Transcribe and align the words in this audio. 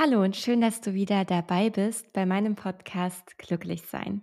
Hallo 0.00 0.22
und 0.22 0.36
schön, 0.36 0.60
dass 0.60 0.80
du 0.80 0.94
wieder 0.94 1.24
dabei 1.24 1.70
bist 1.70 2.12
bei 2.12 2.24
meinem 2.24 2.54
Podcast 2.54 3.36
Glücklich 3.36 3.82
sein. 3.82 4.22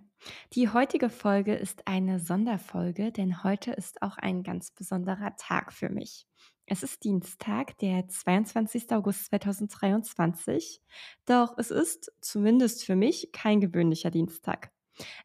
Die 0.54 0.70
heutige 0.70 1.10
Folge 1.10 1.54
ist 1.54 1.86
eine 1.86 2.18
Sonderfolge, 2.18 3.12
denn 3.12 3.44
heute 3.44 3.72
ist 3.72 4.00
auch 4.00 4.16
ein 4.16 4.42
ganz 4.42 4.70
besonderer 4.70 5.36
Tag 5.36 5.74
für 5.74 5.90
mich. 5.90 6.26
Es 6.64 6.82
ist 6.82 7.04
Dienstag, 7.04 7.76
der 7.76 8.08
22. 8.08 8.90
August 8.92 9.26
2023, 9.26 10.80
doch 11.26 11.58
es 11.58 11.70
ist 11.70 12.10
zumindest 12.22 12.82
für 12.82 12.96
mich 12.96 13.28
kein 13.32 13.60
gewöhnlicher 13.60 14.10
Dienstag. 14.10 14.72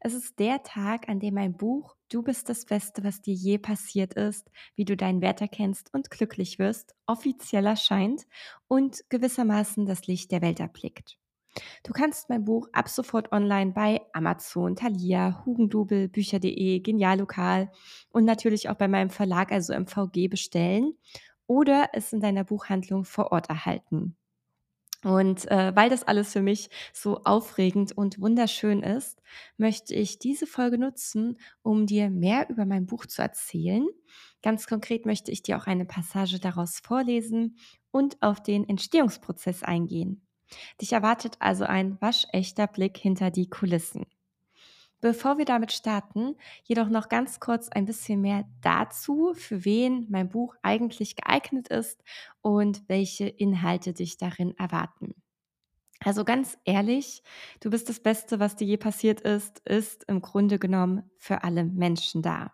Es 0.02 0.14
ist 0.14 0.38
der 0.38 0.64
Tag, 0.64 1.08
an 1.08 1.22
dem 1.22 1.36
mein 1.36 1.56
Buch 1.56 1.96
Du 2.12 2.22
bist 2.22 2.50
das 2.50 2.66
Beste, 2.66 3.06
was 3.06 3.22
dir 3.22 3.34
je 3.34 3.58
passiert 3.58 4.16
ist, 4.16 4.52
wie 4.76 4.84
du 4.84 4.98
deinen 4.98 5.22
Wert 5.22 5.40
erkennst 5.40 5.94
und 5.94 6.12
glücklich 6.12 6.60
wirst, 6.60 6.94
offiziell 7.06 7.66
erscheint 7.66 8.24
und 8.68 9.06
gewissermaßen 9.08 9.86
das 9.86 10.08
Licht 10.08 10.30
der 10.34 10.42
Welt 10.42 10.60
erblickt. 10.60 11.18
Du 11.84 11.94
kannst 11.94 12.28
mein 12.28 12.44
Buch 12.44 12.68
ab 12.74 12.90
sofort 12.90 13.32
online 13.32 13.72
bei 13.72 14.02
Amazon, 14.12 14.76
Thalia, 14.76 15.42
Hugendubel, 15.46 16.10
Bücher.de, 16.10 16.82
Geniallokal 16.82 17.72
und 18.10 18.26
natürlich 18.26 18.68
auch 18.68 18.76
bei 18.76 18.90
meinem 18.90 19.10
Verlag, 19.10 19.54
also 19.54 19.72
MVG, 19.72 20.28
bestellen 20.28 20.98
oder 21.48 21.92
es 21.94 22.12
in 22.12 22.20
deiner 22.20 22.44
Buchhandlung 22.44 23.06
vor 23.06 23.32
Ort 23.32 23.48
erhalten. 23.48 24.18
Und 25.04 25.50
äh, 25.50 25.76
weil 25.76 25.90
das 25.90 26.04
alles 26.04 26.32
für 26.32 26.42
mich 26.42 26.70
so 26.94 27.24
aufregend 27.24 27.92
und 27.98 28.22
wunderschön 28.22 28.84
ist, 28.84 29.22
möchte 29.58 29.96
ich 29.96 30.20
diese 30.20 30.46
Folge 30.46 30.78
nutzen, 30.78 31.38
um 31.64 31.88
dir 31.88 32.10
mehr 32.10 32.50
über 32.50 32.66
mein 32.66 32.86
Buch 32.86 33.08
zu 33.08 33.22
erzählen. 33.22 33.88
Ganz 34.44 34.68
konkret 34.68 35.06
möchte 35.06 35.32
ich 35.32 35.42
dir 35.42 35.58
auch 35.58 35.66
eine 35.66 35.86
Passage 35.86 36.40
daraus 36.40 36.80
vorlesen 36.80 37.58
und 37.90 38.22
auf 38.22 38.44
den 38.44 38.68
Entstehungsprozess 38.68 39.64
eingehen. 39.64 40.28
Dich 40.82 40.94
erwartet 40.94 41.38
also 41.40 41.64
ein 41.64 42.00
waschechter 42.02 42.68
Blick 42.68 42.98
hinter 42.98 43.32
die 43.32 43.50
Kulissen. 43.50 44.06
Bevor 45.02 45.38
wir 45.38 45.46
damit 45.46 45.72
starten, 45.72 46.36
jedoch 46.64 46.88
noch 46.90 47.10
ganz 47.10 47.40
kurz 47.40 47.70
ein 47.70 47.86
bisschen 47.86 48.22
mehr 48.22 48.46
dazu, 48.62 49.34
für 49.36 49.66
wen 49.66 50.06
mein 50.10 50.30
Buch 50.30 50.56
eigentlich 50.62 51.16
geeignet 51.16 51.68
ist 51.70 52.04
und 52.42 52.84
welche 52.88 53.28
Inhalte 53.28 53.94
dich 53.94 54.18
darin 54.18 54.56
erwarten. 54.58 55.16
Also 56.04 56.26
ganz 56.26 56.58
ehrlich, 56.66 57.24
du 57.62 57.70
bist 57.70 57.90
das 57.90 58.00
Beste, 58.00 58.40
was 58.40 58.56
dir 58.56 58.66
je 58.68 58.78
passiert 58.78 59.22
ist, 59.22 59.60
ist 59.68 60.04
im 60.06 60.22
Grunde 60.22 60.60
genommen 60.60 61.10
für 61.18 61.44
alle 61.44 61.64
Menschen 61.64 62.22
da. 62.22 62.54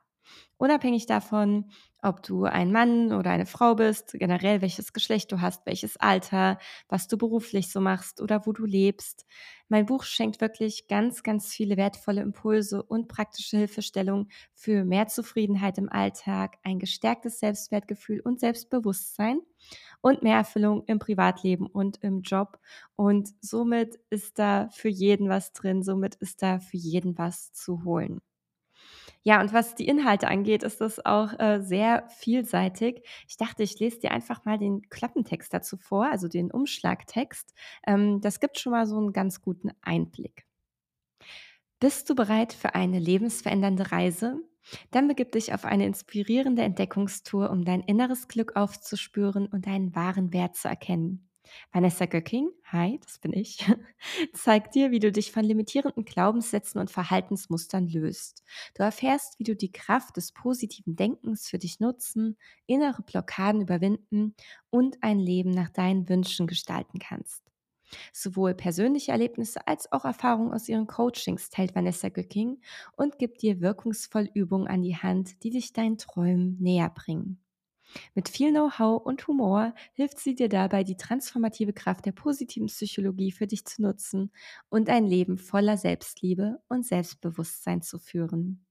Unabhängig 0.57 1.05
davon, 1.05 1.65
ob 2.01 2.23
du 2.23 2.45
ein 2.45 2.71
Mann 2.71 3.13
oder 3.13 3.29
eine 3.31 3.45
Frau 3.45 3.75
bist, 3.75 4.13
generell 4.13 4.61
welches 4.61 4.93
Geschlecht 4.93 5.31
du 5.31 5.41
hast, 5.41 5.65
welches 5.65 5.97
Alter, 5.97 6.57
was 6.89 7.07
du 7.07 7.17
beruflich 7.17 7.71
so 7.71 7.79
machst 7.81 8.21
oder 8.21 8.45
wo 8.45 8.53
du 8.53 8.65
lebst. 8.65 9.25
Mein 9.69 9.85
Buch 9.85 10.03
schenkt 10.03 10.41
wirklich 10.41 10.87
ganz, 10.87 11.21
ganz 11.23 11.53
viele 11.53 11.77
wertvolle 11.77 12.21
Impulse 12.21 12.81
und 12.81 13.07
praktische 13.07 13.57
Hilfestellungen 13.57 14.29
für 14.53 14.83
mehr 14.83 15.07
Zufriedenheit 15.07 15.77
im 15.77 15.89
Alltag, 15.91 16.57
ein 16.63 16.79
gestärktes 16.79 17.39
Selbstwertgefühl 17.39 18.19
und 18.21 18.39
Selbstbewusstsein 18.39 19.39
und 20.01 20.23
mehr 20.23 20.37
Erfüllung 20.37 20.83
im 20.87 20.99
Privatleben 20.99 21.67
und 21.67 21.97
im 22.03 22.21
Job. 22.21 22.59
Und 22.95 23.29
somit 23.41 23.99
ist 24.09 24.39
da 24.39 24.69
für 24.71 24.89
jeden 24.89 25.29
was 25.29 25.53
drin, 25.53 25.83
somit 25.83 26.15
ist 26.15 26.41
da 26.41 26.59
für 26.59 26.77
jeden 26.77 27.17
was 27.17 27.51
zu 27.53 27.83
holen. 27.83 28.21
Ja, 29.27 29.41
und 29.41 29.51
was 29.51 29.75
die 29.75 29.89
Inhalte 29.89 30.29
angeht, 30.29 30.63
ist 30.63 30.79
das 30.79 31.05
auch 31.05 31.37
äh, 31.37 31.59
sehr 31.59 32.07
vielseitig. 32.07 33.03
Ich 33.27 33.35
dachte, 33.35 33.61
ich 33.61 33.77
lese 33.77 33.99
dir 33.99 34.11
einfach 34.11 34.45
mal 34.45 34.57
den 34.57 34.83
Klappentext 34.89 35.53
dazu 35.53 35.75
vor, 35.75 36.09
also 36.09 36.29
den 36.29 36.49
Umschlagtext. 36.49 37.53
Ähm, 37.85 38.21
das 38.21 38.39
gibt 38.39 38.57
schon 38.57 38.71
mal 38.71 38.87
so 38.87 38.95
einen 38.95 39.11
ganz 39.11 39.41
guten 39.41 39.71
Einblick. 39.81 40.45
Bist 41.81 42.09
du 42.09 42.15
bereit 42.15 42.53
für 42.53 42.73
eine 42.73 42.99
lebensverändernde 42.99 43.91
Reise? 43.91 44.39
Dann 44.91 45.09
begib 45.09 45.33
dich 45.33 45.53
auf 45.53 45.65
eine 45.65 45.85
inspirierende 45.85 46.61
Entdeckungstour, 46.61 47.49
um 47.49 47.65
dein 47.65 47.81
inneres 47.81 48.29
Glück 48.29 48.55
aufzuspüren 48.55 49.47
und 49.47 49.67
deinen 49.67 49.93
wahren 49.93 50.31
Wert 50.31 50.55
zu 50.55 50.69
erkennen. 50.69 51.27
Vanessa 51.71 52.05
Göcking, 52.05 52.49
hi, 52.65 52.99
das 53.03 53.19
bin 53.19 53.33
ich, 53.33 53.59
zeigt 54.33 54.75
dir, 54.75 54.91
wie 54.91 54.99
du 54.99 55.11
dich 55.11 55.31
von 55.31 55.43
limitierenden 55.43 56.05
Glaubenssätzen 56.05 56.79
und 56.79 56.91
Verhaltensmustern 56.91 57.87
löst. 57.87 58.43
Du 58.75 58.83
erfährst, 58.83 59.39
wie 59.39 59.43
du 59.43 59.55
die 59.55 59.71
Kraft 59.71 60.17
des 60.17 60.31
positiven 60.31 60.95
Denkens 60.95 61.47
für 61.47 61.59
dich 61.59 61.79
nutzen, 61.79 62.37
innere 62.65 63.01
Blockaden 63.03 63.61
überwinden 63.61 64.35
und 64.69 64.97
ein 65.01 65.19
Leben 65.19 65.51
nach 65.51 65.69
deinen 65.69 66.09
Wünschen 66.09 66.47
gestalten 66.47 66.99
kannst. 66.99 67.43
Sowohl 68.13 68.53
persönliche 68.53 69.11
Erlebnisse 69.11 69.65
als 69.67 69.91
auch 69.91 70.05
Erfahrungen 70.05 70.53
aus 70.53 70.67
ihren 70.67 70.87
Coachings 70.87 71.49
teilt 71.49 71.75
Vanessa 71.75 72.09
Göcking 72.09 72.61
und 72.97 73.17
gibt 73.17 73.41
dir 73.41 73.61
wirkungsvoll 73.61 74.29
Übungen 74.33 74.67
an 74.67 74.81
die 74.81 74.97
Hand, 74.97 75.43
die 75.43 75.51
dich 75.51 75.73
deinen 75.73 75.97
Träumen 75.97 76.57
näher 76.59 76.89
bringen. 76.89 77.39
Mit 78.15 78.29
viel 78.29 78.51
Know-how 78.51 79.05
und 79.05 79.27
Humor 79.27 79.73
hilft 79.93 80.19
sie 80.19 80.35
dir 80.35 80.49
dabei, 80.49 80.83
die 80.83 80.97
transformative 80.97 81.73
Kraft 81.73 82.05
der 82.05 82.11
positiven 82.11 82.67
Psychologie 82.67 83.31
für 83.31 83.47
dich 83.47 83.65
zu 83.65 83.81
nutzen 83.81 84.31
und 84.69 84.89
ein 84.89 85.05
Leben 85.05 85.37
voller 85.37 85.77
Selbstliebe 85.77 86.59
und 86.67 86.85
Selbstbewusstsein 86.85 87.81
zu 87.81 87.99
führen. 87.99 88.65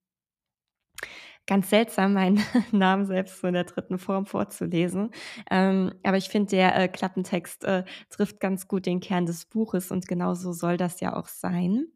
Ganz 1.48 1.70
seltsam, 1.70 2.14
meinen 2.14 2.40
Namen 2.72 3.06
selbst 3.06 3.40
so 3.40 3.46
in 3.46 3.54
der 3.54 3.62
dritten 3.62 3.98
Form 3.98 4.26
vorzulesen. 4.26 5.10
Ähm, 5.48 5.92
aber 6.02 6.16
ich 6.16 6.28
finde, 6.28 6.50
der 6.50 6.76
äh, 6.76 6.88
Klappentext 6.88 7.62
äh, 7.62 7.84
trifft 8.10 8.40
ganz 8.40 8.66
gut 8.66 8.84
den 8.84 8.98
Kern 8.98 9.26
des 9.26 9.46
Buches 9.46 9.92
und 9.92 10.08
genauso 10.08 10.52
soll 10.52 10.76
das 10.76 10.98
ja 10.98 11.14
auch 11.14 11.28
sein. 11.28 11.86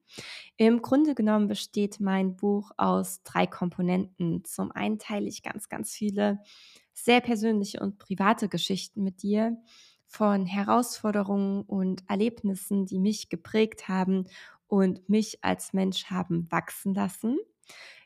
Im 0.56 0.82
Grunde 0.82 1.16
genommen 1.16 1.48
besteht 1.48 1.98
mein 1.98 2.36
Buch 2.36 2.70
aus 2.76 3.25
drei 3.25 3.48
Komponenten. 3.48 4.44
Zum 4.44 4.70
einen 4.70 5.00
teile 5.00 5.26
ich 5.26 5.42
ganz, 5.42 5.69
ganz 5.69 5.94
viele 5.94 6.38
sehr 7.05 7.21
persönliche 7.21 7.81
und 7.81 7.99
private 7.99 8.49
Geschichten 8.49 9.03
mit 9.03 9.22
dir 9.22 9.56
von 10.06 10.44
Herausforderungen 10.47 11.62
und 11.62 12.03
Erlebnissen, 12.09 12.87
die 12.87 12.99
mich 12.99 13.28
geprägt 13.28 13.88
haben 13.88 14.27
und 14.66 15.09
mich 15.09 15.43
als 15.43 15.72
Mensch 15.72 16.06
haben 16.06 16.50
wachsen 16.50 16.94
lassen. 16.94 17.39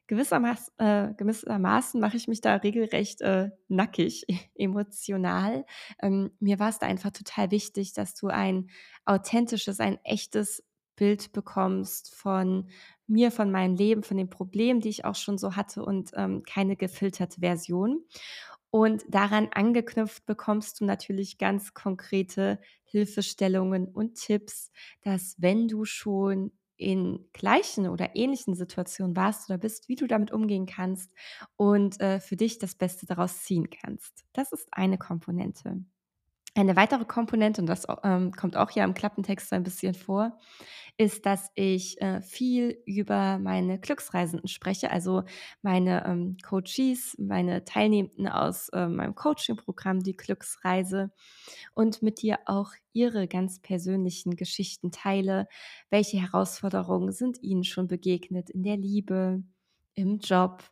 Gewissermaßen, 0.06 0.74
äh, 0.78 1.14
gewissermaßen 1.16 1.98
mache 1.98 2.18
ich 2.18 2.28
mich 2.28 2.42
da 2.42 2.56
regelrecht 2.56 3.22
äh, 3.22 3.50
nackig, 3.68 4.26
emotional. 4.54 5.64
Ähm, 6.02 6.32
mir 6.40 6.58
war 6.58 6.68
es 6.68 6.78
da 6.78 6.86
einfach 6.86 7.10
total 7.10 7.50
wichtig, 7.50 7.94
dass 7.94 8.14
du 8.14 8.28
ein 8.28 8.68
authentisches, 9.06 9.80
ein 9.80 9.98
echtes 10.04 10.62
Bild 10.96 11.32
bekommst 11.32 12.14
von 12.14 12.68
mir, 13.06 13.30
von 13.30 13.50
meinem 13.50 13.76
Leben, 13.76 14.02
von 14.02 14.16
den 14.16 14.30
Problemen, 14.30 14.80
die 14.80 14.90
ich 14.90 15.04
auch 15.04 15.16
schon 15.16 15.38
so 15.38 15.56
hatte 15.56 15.82
und 15.84 16.10
ähm, 16.14 16.42
keine 16.44 16.76
gefilterte 16.76 17.40
Version. 17.40 18.04
Und 18.74 19.04
daran 19.08 19.50
angeknüpft 19.52 20.26
bekommst 20.26 20.80
du 20.80 20.84
natürlich 20.84 21.38
ganz 21.38 21.74
konkrete 21.74 22.58
Hilfestellungen 22.82 23.86
und 23.86 24.16
Tipps, 24.16 24.72
dass 25.02 25.36
wenn 25.38 25.68
du 25.68 25.84
schon 25.84 26.50
in 26.76 27.28
gleichen 27.32 27.86
oder 27.88 28.16
ähnlichen 28.16 28.56
Situationen 28.56 29.14
warst 29.14 29.48
oder 29.48 29.58
bist, 29.58 29.88
wie 29.88 29.94
du 29.94 30.08
damit 30.08 30.32
umgehen 30.32 30.66
kannst 30.66 31.12
und 31.54 32.00
äh, 32.00 32.18
für 32.18 32.34
dich 32.34 32.58
das 32.58 32.74
Beste 32.74 33.06
daraus 33.06 33.44
ziehen 33.44 33.68
kannst. 33.70 34.24
Das 34.32 34.50
ist 34.50 34.66
eine 34.72 34.98
Komponente. 34.98 35.84
Eine 36.56 36.76
weitere 36.76 37.04
Komponente, 37.04 37.60
und 37.60 37.66
das 37.66 37.84
ähm, 38.04 38.30
kommt 38.30 38.56
auch 38.56 38.70
hier 38.70 38.84
im 38.84 38.94
Klappentext 38.94 39.48
so 39.48 39.56
ein 39.56 39.64
bisschen 39.64 39.94
vor, 39.94 40.38
ist, 40.96 41.26
dass 41.26 41.50
ich 41.56 42.00
äh, 42.00 42.22
viel 42.22 42.78
über 42.86 43.38
meine 43.40 43.80
Glücksreisenden 43.80 44.46
spreche, 44.46 44.92
also 44.92 45.24
meine 45.62 46.06
ähm, 46.06 46.36
Coaches, 46.44 47.16
meine 47.18 47.64
Teilnehmenden 47.64 48.28
aus 48.28 48.68
äh, 48.68 48.86
meinem 48.86 49.16
Coaching-Programm, 49.16 50.04
die 50.04 50.16
Glücksreise, 50.16 51.10
und 51.74 52.02
mit 52.02 52.22
dir 52.22 52.38
auch 52.46 52.70
ihre 52.92 53.26
ganz 53.26 53.60
persönlichen 53.60 54.36
Geschichten 54.36 54.92
teile. 54.92 55.48
Welche 55.90 56.20
Herausforderungen 56.20 57.10
sind 57.10 57.42
ihnen 57.42 57.64
schon 57.64 57.88
begegnet 57.88 58.50
in 58.50 58.62
der 58.62 58.76
Liebe, 58.76 59.42
im 59.94 60.18
Job, 60.18 60.62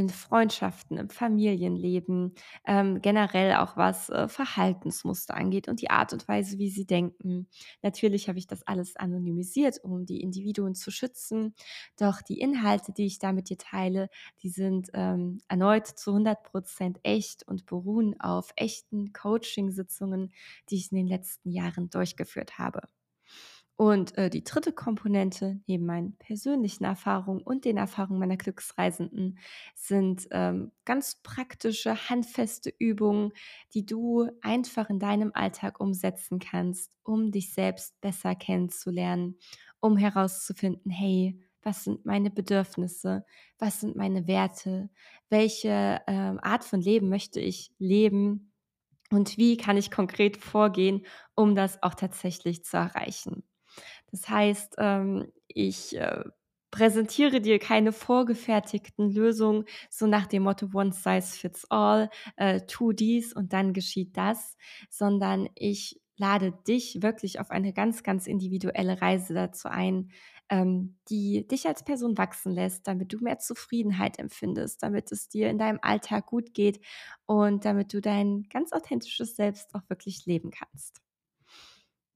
in 0.00 0.08
Freundschaften, 0.08 0.96
im 0.96 1.10
Familienleben, 1.10 2.34
ähm, 2.66 3.02
generell 3.02 3.54
auch 3.56 3.76
was 3.76 4.08
äh, 4.08 4.28
Verhaltensmuster 4.28 5.34
angeht 5.34 5.68
und 5.68 5.82
die 5.82 5.90
Art 5.90 6.12
und 6.14 6.26
Weise, 6.26 6.58
wie 6.58 6.70
sie 6.70 6.86
denken. 6.86 7.48
Natürlich 7.82 8.28
habe 8.28 8.38
ich 8.38 8.46
das 8.46 8.66
alles 8.66 8.96
anonymisiert, 8.96 9.78
um 9.84 10.06
die 10.06 10.22
Individuen 10.22 10.74
zu 10.74 10.90
schützen. 10.90 11.54
Doch 11.98 12.22
die 12.22 12.40
Inhalte, 12.40 12.92
die 12.92 13.06
ich 13.06 13.18
da 13.18 13.32
mit 13.32 13.50
dir 13.50 13.58
teile, 13.58 14.08
die 14.42 14.48
sind 14.48 14.88
ähm, 14.94 15.40
erneut 15.48 15.86
zu 15.86 16.10
100 16.12 16.42
Prozent 16.44 16.98
echt 17.02 17.46
und 17.46 17.66
beruhen 17.66 18.18
auf 18.20 18.52
echten 18.56 19.12
Coaching-Sitzungen, 19.12 20.32
die 20.70 20.76
ich 20.76 20.90
in 20.92 20.96
den 20.96 21.06
letzten 21.08 21.50
Jahren 21.50 21.90
durchgeführt 21.90 22.58
habe. 22.58 22.80
Und 23.80 24.18
äh, 24.18 24.28
die 24.28 24.44
dritte 24.44 24.72
Komponente, 24.74 25.58
neben 25.66 25.86
meinen 25.86 26.14
persönlichen 26.18 26.84
Erfahrungen 26.84 27.40
und 27.40 27.64
den 27.64 27.78
Erfahrungen 27.78 28.20
meiner 28.20 28.36
Glücksreisenden, 28.36 29.38
sind 29.74 30.28
ähm, 30.32 30.72
ganz 30.84 31.22
praktische, 31.22 32.10
handfeste 32.10 32.74
Übungen, 32.78 33.32
die 33.72 33.86
du 33.86 34.28
einfach 34.42 34.90
in 34.90 34.98
deinem 34.98 35.30
Alltag 35.32 35.80
umsetzen 35.80 36.40
kannst, 36.40 36.94
um 37.04 37.30
dich 37.32 37.54
selbst 37.54 37.98
besser 38.02 38.34
kennenzulernen, 38.34 39.38
um 39.80 39.96
herauszufinden, 39.96 40.90
hey, 40.90 41.40
was 41.62 41.84
sind 41.84 42.04
meine 42.04 42.30
Bedürfnisse, 42.30 43.24
was 43.58 43.80
sind 43.80 43.96
meine 43.96 44.26
Werte, 44.26 44.90
welche 45.30 46.02
ähm, 46.06 46.38
Art 46.42 46.64
von 46.64 46.82
Leben 46.82 47.08
möchte 47.08 47.40
ich 47.40 47.72
leben? 47.78 48.52
Und 49.10 49.38
wie 49.38 49.56
kann 49.56 49.78
ich 49.78 49.90
konkret 49.90 50.36
vorgehen, 50.36 51.06
um 51.34 51.54
das 51.54 51.82
auch 51.82 51.94
tatsächlich 51.94 52.64
zu 52.64 52.76
erreichen. 52.76 53.42
Das 54.12 54.28
heißt, 54.28 54.76
ähm, 54.78 55.32
ich, 55.48 55.96
äh, 55.96 56.24
präsentiere 56.70 57.40
dir 57.40 57.58
keine 57.58 57.92
vorgefertigten 57.92 59.10
Lösungen, 59.10 59.64
so 59.90 60.06
nach 60.06 60.26
dem 60.26 60.44
Motto 60.44 60.68
„One 60.72 60.92
size 60.92 61.36
fits 61.38 61.66
all“, 61.70 62.10
äh, 62.36 62.60
tu 62.66 62.92
dies 62.92 63.32
und 63.32 63.52
dann 63.52 63.72
geschieht 63.72 64.16
das, 64.16 64.56
sondern 64.88 65.48
ich 65.56 66.00
lade 66.16 66.52
dich 66.68 67.02
wirklich 67.02 67.40
auf 67.40 67.50
eine 67.50 67.72
ganz, 67.72 68.02
ganz 68.02 68.26
individuelle 68.26 69.00
Reise 69.00 69.34
dazu 69.34 69.68
ein, 69.68 70.10
ähm, 70.48 70.98
die 71.08 71.46
dich 71.48 71.66
als 71.66 71.82
Person 71.84 72.18
wachsen 72.18 72.52
lässt, 72.52 72.86
damit 72.86 73.12
du 73.12 73.18
mehr 73.18 73.38
Zufriedenheit 73.38 74.18
empfindest, 74.18 74.82
damit 74.82 75.10
es 75.12 75.28
dir 75.28 75.48
in 75.50 75.58
deinem 75.58 75.78
Alltag 75.82 76.26
gut 76.26 76.54
geht 76.54 76.80
und 77.26 77.64
damit 77.64 77.92
du 77.94 78.00
dein 78.00 78.44
ganz 78.52 78.72
authentisches 78.72 79.34
Selbst 79.36 79.74
auch 79.74 79.82
wirklich 79.88 80.26
leben 80.26 80.50
kannst. 80.50 81.00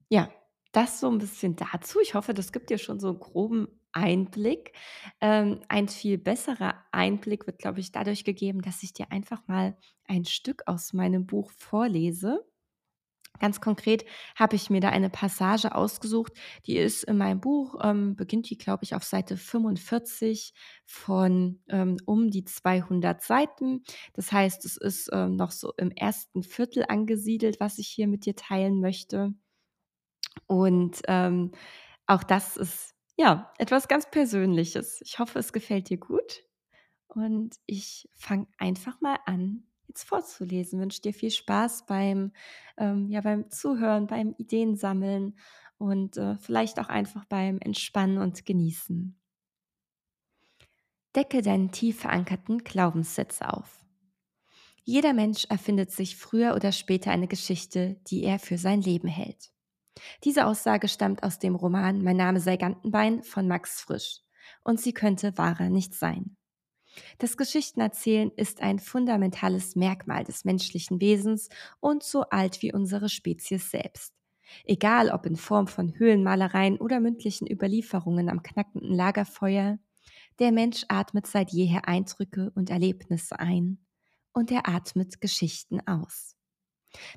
Ja, 0.09 0.29
das 0.75 0.99
so 0.99 1.07
'n 1.09 1.17
bisschen 1.19 1.55
dazu. 1.55 1.99
Ich 2.01 2.13
hoffe, 2.15 2.33
das 2.33 2.51
gibt 2.51 2.69
dir 2.69 2.77
schon 2.77 2.99
so 2.99 3.09
'n 3.09 3.19
groben 3.19 3.67
Einblick. 3.93 4.73
Ähm, 5.21 5.61
ein 5.69 5.87
viel 5.87 6.17
besserer 6.17 6.75
Einblick 6.91 7.47
wird, 7.47 7.59
glaube 7.59 7.79
ich, 7.79 7.91
dadurch 7.91 8.23
gegeben, 8.25 8.61
dass 8.61 8.83
ich 8.83 8.93
dir 8.93 9.11
einfach 9.11 9.47
mal 9.47 9.77
ein 10.05 10.25
Stück 10.25 10.63
aus 10.67 10.93
meinem 10.93 11.25
Buch 11.25 11.51
vorlese. 11.51 12.45
Ganz 13.39 13.61
konkret 13.61 14.05
habe 14.35 14.55
ich 14.55 14.69
mir 14.69 14.81
da 14.81 14.89
eine 14.89 15.09
Passage 15.09 15.75
ausgesucht, 15.75 16.33
die 16.67 16.77
ist 16.77 17.03
in 17.03 17.17
meinem 17.17 17.41
Buch, 17.41 17.75
ähm, 17.83 18.15
beginnt 18.15 18.49
die, 18.49 18.57
glaube 18.57 18.83
ich, 18.85 18.95
auf 18.95 19.03
Seite 19.03 19.37
45 19.37 20.53
von, 20.85 21.61
ähm, 21.69 21.97
um 22.05 22.31
die 22.31 22.45
200 22.45 23.21
Seiten. 23.23 23.83
Das 24.13 24.31
heißt, 24.31 24.65
es 24.65 24.77
ist, 24.77 25.09
ähm, 25.13 25.35
noch 25.35 25.51
so 25.51 25.73
im 25.77 25.91
ersten 25.91 26.43
Viertel 26.43 26.85
angesiedelt, 26.87 27.59
was 27.59 27.77
ich 27.79 27.87
hier 27.89 28.07
mit 28.07 28.25
dir 28.25 28.35
teilen 28.37 28.79
möchte. 28.81 29.33
Und, 30.47 31.01
ähm, 31.07 31.51
auch 32.07 32.23
das 32.23 32.57
ist, 32.57 32.93
ja, 33.17 33.51
etwas 33.57 33.87
ganz 33.87 34.09
Persönliches. 34.11 35.01
Ich 35.01 35.19
hoffe, 35.19 35.39
es 35.39 35.53
gefällt 35.53 35.89
dir 35.89 35.97
gut 35.97 36.43
und 37.07 37.55
ich 37.65 38.09
fange 38.15 38.47
einfach 38.57 39.01
mal 39.01 39.17
an, 39.25 39.63
jetzt 39.87 40.03
vorzulesen. 40.05 40.79
Wünsche 40.81 41.01
dir 41.01 41.13
viel 41.13 41.31
Spaß 41.31 41.85
beim, 41.87 42.33
ähm 42.77 43.09
ja, 43.09 43.21
beim 43.21 43.49
Zuhören, 43.51 44.07
beim 44.07 44.35
Ideensammeln 44.37 45.37
und, 45.77 46.17
äh, 46.17 46.37
vielleicht 46.39 46.79
auch 46.79 46.89
einfach 46.89 47.25
beim 47.25 47.59
Entspannen 47.61 48.17
und 48.19 48.45
Genießen. 48.45 49.17
Decke 51.15 51.41
deinen 51.41 51.71
tief 51.71 52.01
verankerten 52.01 52.59
Glaubenssitz 52.59 53.41
auf. 53.41 53.83
Jeder 54.83 55.13
Mensch 55.13 55.45
erfindet 55.45 55.91
sich 55.91 56.15
früher 56.17 56.55
oder 56.55 56.71
später 56.71 57.11
eine 57.11 57.27
Geschichte, 57.27 57.99
die 58.07 58.23
er 58.23 58.39
für 58.39 58.57
sein 58.57 58.81
Leben 58.81 59.07
hält. 59.07 59.51
Diese 60.23 60.45
Aussage 60.45 60.87
stammt 60.87 61.23
aus 61.23 61.39
dem 61.39 61.55
Roman 61.55 62.03
Mein 62.03 62.17
Name 62.17 62.39
sei 62.39 62.57
Gantenbein 62.57 63.23
von 63.23 63.47
Max 63.47 63.81
Frisch. 63.81 64.21
Und 64.63 64.79
sie 64.79 64.93
könnte 64.93 65.37
wahrer 65.37 65.69
nicht 65.69 65.93
sein. 65.93 66.37
Das 67.17 67.37
Geschichtenerzählen 67.37 68.31
ist 68.35 68.61
ein 68.61 68.79
fundamentales 68.79 69.75
Merkmal 69.75 70.23
des 70.23 70.45
menschlichen 70.45 71.01
Wesens 71.01 71.49
und 71.79 72.03
so 72.03 72.21
alt 72.29 72.61
wie 72.61 72.73
unsere 72.73 73.09
Spezies 73.09 73.69
selbst. 73.69 74.13
Egal 74.63 75.09
ob 75.09 75.25
in 75.25 75.35
Form 75.35 75.67
von 75.67 75.97
Höhlenmalereien 75.97 76.77
oder 76.77 76.99
mündlichen 76.99 77.49
Überlieferungen 77.49 78.29
am 78.29 78.43
knackenden 78.43 78.93
Lagerfeuer, 78.93 79.79
der 80.39 80.51
Mensch 80.51 80.85
atmet 80.87 81.27
seit 81.27 81.51
jeher 81.51 81.87
Eindrücke 81.87 82.51
und 82.55 82.69
Erlebnisse 82.69 83.39
ein 83.39 83.79
und 84.33 84.51
er 84.51 84.67
atmet 84.67 85.21
Geschichten 85.21 85.79
aus. 85.87 86.34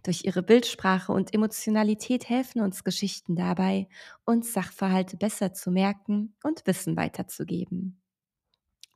Durch 0.03 0.25
ihre 0.25 0.43
Bildsprache 0.43 1.13
und 1.13 1.35
Emotionalität 1.35 2.29
helfen 2.29 2.61
uns 2.61 2.85
Geschichten 2.85 3.37
dabei, 3.37 3.89
uns 4.25 4.53
Sachverhalte 4.53 5.17
besser 5.17 5.53
zu 5.53 5.71
merken 5.71 6.35
und 6.43 6.67
Wissen 6.67 6.97
weiterzugeben. 6.97 8.01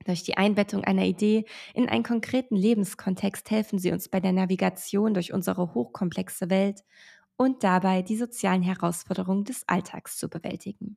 Durch 0.05 0.23
die 0.25 0.37
Einbettung 0.37 0.85
einer 0.85 1.05
Idee 1.05 1.45
in 1.75 1.89
einen 1.89 2.03
konkreten 2.03 2.57
Lebenskontext 2.57 3.51
helfen 3.51 3.79
sie 3.79 3.93
uns 3.93 4.09
bei 4.09 4.21
der 4.21 4.33
Navigation 4.33 5.15
durch 5.15 5.33
unsere 5.33 5.75
hochkomplexe 5.75 6.51
Welt 6.51 6.83
und 7.37 7.63
dabei, 7.65 8.03
die 8.03 8.17
sozialen 8.17 8.63
Herausforderungen 8.63 9.45
des 9.45 9.69
Alltags 9.69 10.17
zu 10.19 10.29
bewältigen. 10.29 10.97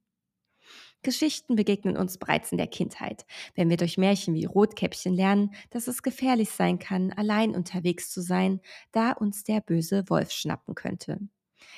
Geschichten 1.06 1.56
begegnen 1.56 1.96
uns 1.96 2.18
bereits 2.18 2.52
in 2.52 2.58
der 2.58 2.68
Kindheit, 2.68 3.26
wenn 3.54 3.70
wir 3.70 3.78
durch 3.78 3.98
Märchen 3.98 4.34
wie 4.34 4.46
Rotkäppchen 4.46 5.14
lernen, 5.14 5.54
dass 5.70 5.88
es 5.88 6.04
gefährlich 6.04 6.50
sein 6.50 6.80
kann, 6.80 7.14
allein 7.14 7.56
unterwegs 7.56 8.10
zu 8.10 8.22
sein, 8.22 8.60
da 8.92 9.12
uns 9.12 9.44
der 9.44 9.62
böse 9.62 10.10
Wolf 10.10 10.32
schnappen 10.32 10.76
könnte. 10.76 11.20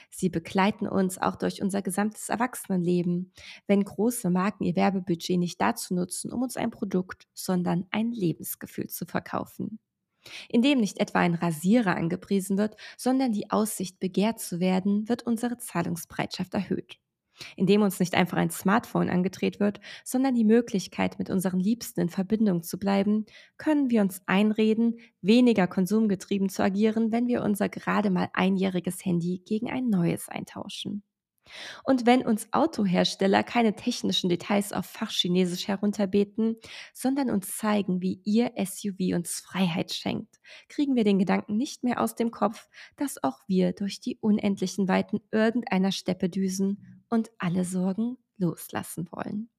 Sie 0.10 0.30
begleiten 0.30 0.88
uns 0.88 1.18
auch 1.18 1.36
durch 1.36 1.62
unser 1.62 1.82
gesamtes 1.82 2.30
Erwachsenenleben, 2.30 3.34
wenn 3.68 3.84
große 3.84 4.30
Marken 4.30 4.64
ihr 4.64 4.76
Werbebudget 4.76 5.38
nicht 5.38 5.60
dazu 5.60 5.94
nutzen, 5.94 6.32
um 6.32 6.42
uns 6.42 6.56
ein 6.56 6.72
Produkt, 6.72 7.28
sondern 7.34 7.86
ein 7.92 8.12
Lebensgefühl 8.12 8.88
zu 8.88 9.06
verkaufen. 9.06 9.80
Indem 10.50 10.80
nicht 10.80 11.00
etwa 11.00 11.20
ein 11.20 11.36
Rasierer 11.36 11.96
angepriesen 11.96 12.58
wird, 12.58 12.78
sondern 12.98 13.34
die 13.34 13.52
Aussicht 13.52 14.00
begehrt 14.00 14.40
zu 14.40 14.60
werden, 14.60 15.08
wird 15.10 15.24
unsere 15.24 15.58
Zahlungsbereitschaft 15.58 16.54
erhöht 16.54 16.98
indem 17.56 17.82
uns 17.82 18.00
nicht 18.00 18.16
einfach 18.16 18.38
ein 18.38 18.50
Smartphone 18.50 19.10
angedreht 19.10 19.60
wird, 19.60 19.80
sondern 20.04 20.36
die 20.36 20.46
Möglichkeit, 20.46 21.20
mit 21.20 21.30
unseren 21.30 21.60
Liebsten 21.60 22.02
in 22.02 22.10
Verbindung 22.10 22.64
zu 22.64 22.78
bleiben, 22.78 23.26
können 23.58 23.90
wir 23.90 24.02
uns 24.02 24.22
einreden, 24.26 25.00
weniger 25.22 25.68
konsumgetrieben 25.68 26.50
zu 26.50 26.64
agieren, 26.64 27.12
wenn 27.12 27.28
wir 27.28 27.44
unser 27.44 27.70
gerade 27.70 28.10
mal 28.10 28.30
einjähriges 28.34 29.04
Handy 29.06 29.42
gegen 29.46 29.70
ein 29.70 29.90
neues 29.90 30.30
eintauschen. 30.30 31.04
Und 31.84 32.06
wenn 32.06 32.26
uns 32.26 32.48
Autohersteller 32.52 33.44
keine 33.44 33.76
technischen 33.76 34.30
Details 34.30 34.74
auf 34.74 34.86
Fachchinesisch 34.86 35.68
herunterbeten, 35.68 36.58
sondern 36.94 37.30
uns 37.30 37.58
zeigen, 37.58 38.02
wie 38.02 38.22
ihr 38.24 38.52
SUV 38.58 39.16
uns 39.16 39.40
Freiheit 39.40 39.94
schenkt, 39.94 40.40
kriegen 40.70 40.96
wir 40.96 41.04
den 41.04 41.20
Gedanken 41.20 41.58
nicht 41.58 41.84
mehr 41.84 42.02
aus 42.02 42.16
dem 42.16 42.32
Kopf, 42.32 42.68
dass 42.96 43.24
auch 43.24 43.40
wir 43.48 43.74
durch 43.74 44.00
die 44.00 44.18
unendlichen 44.20 44.88
Weiten 44.88 45.20
irgendeiner 45.32 45.92
Steppe 45.92 46.30
düsen 46.30 46.97
und 47.10 47.32
alle 47.38 47.66
Sorgen 47.66 48.18
loslassen 48.38 49.08
wollen. 49.12 49.50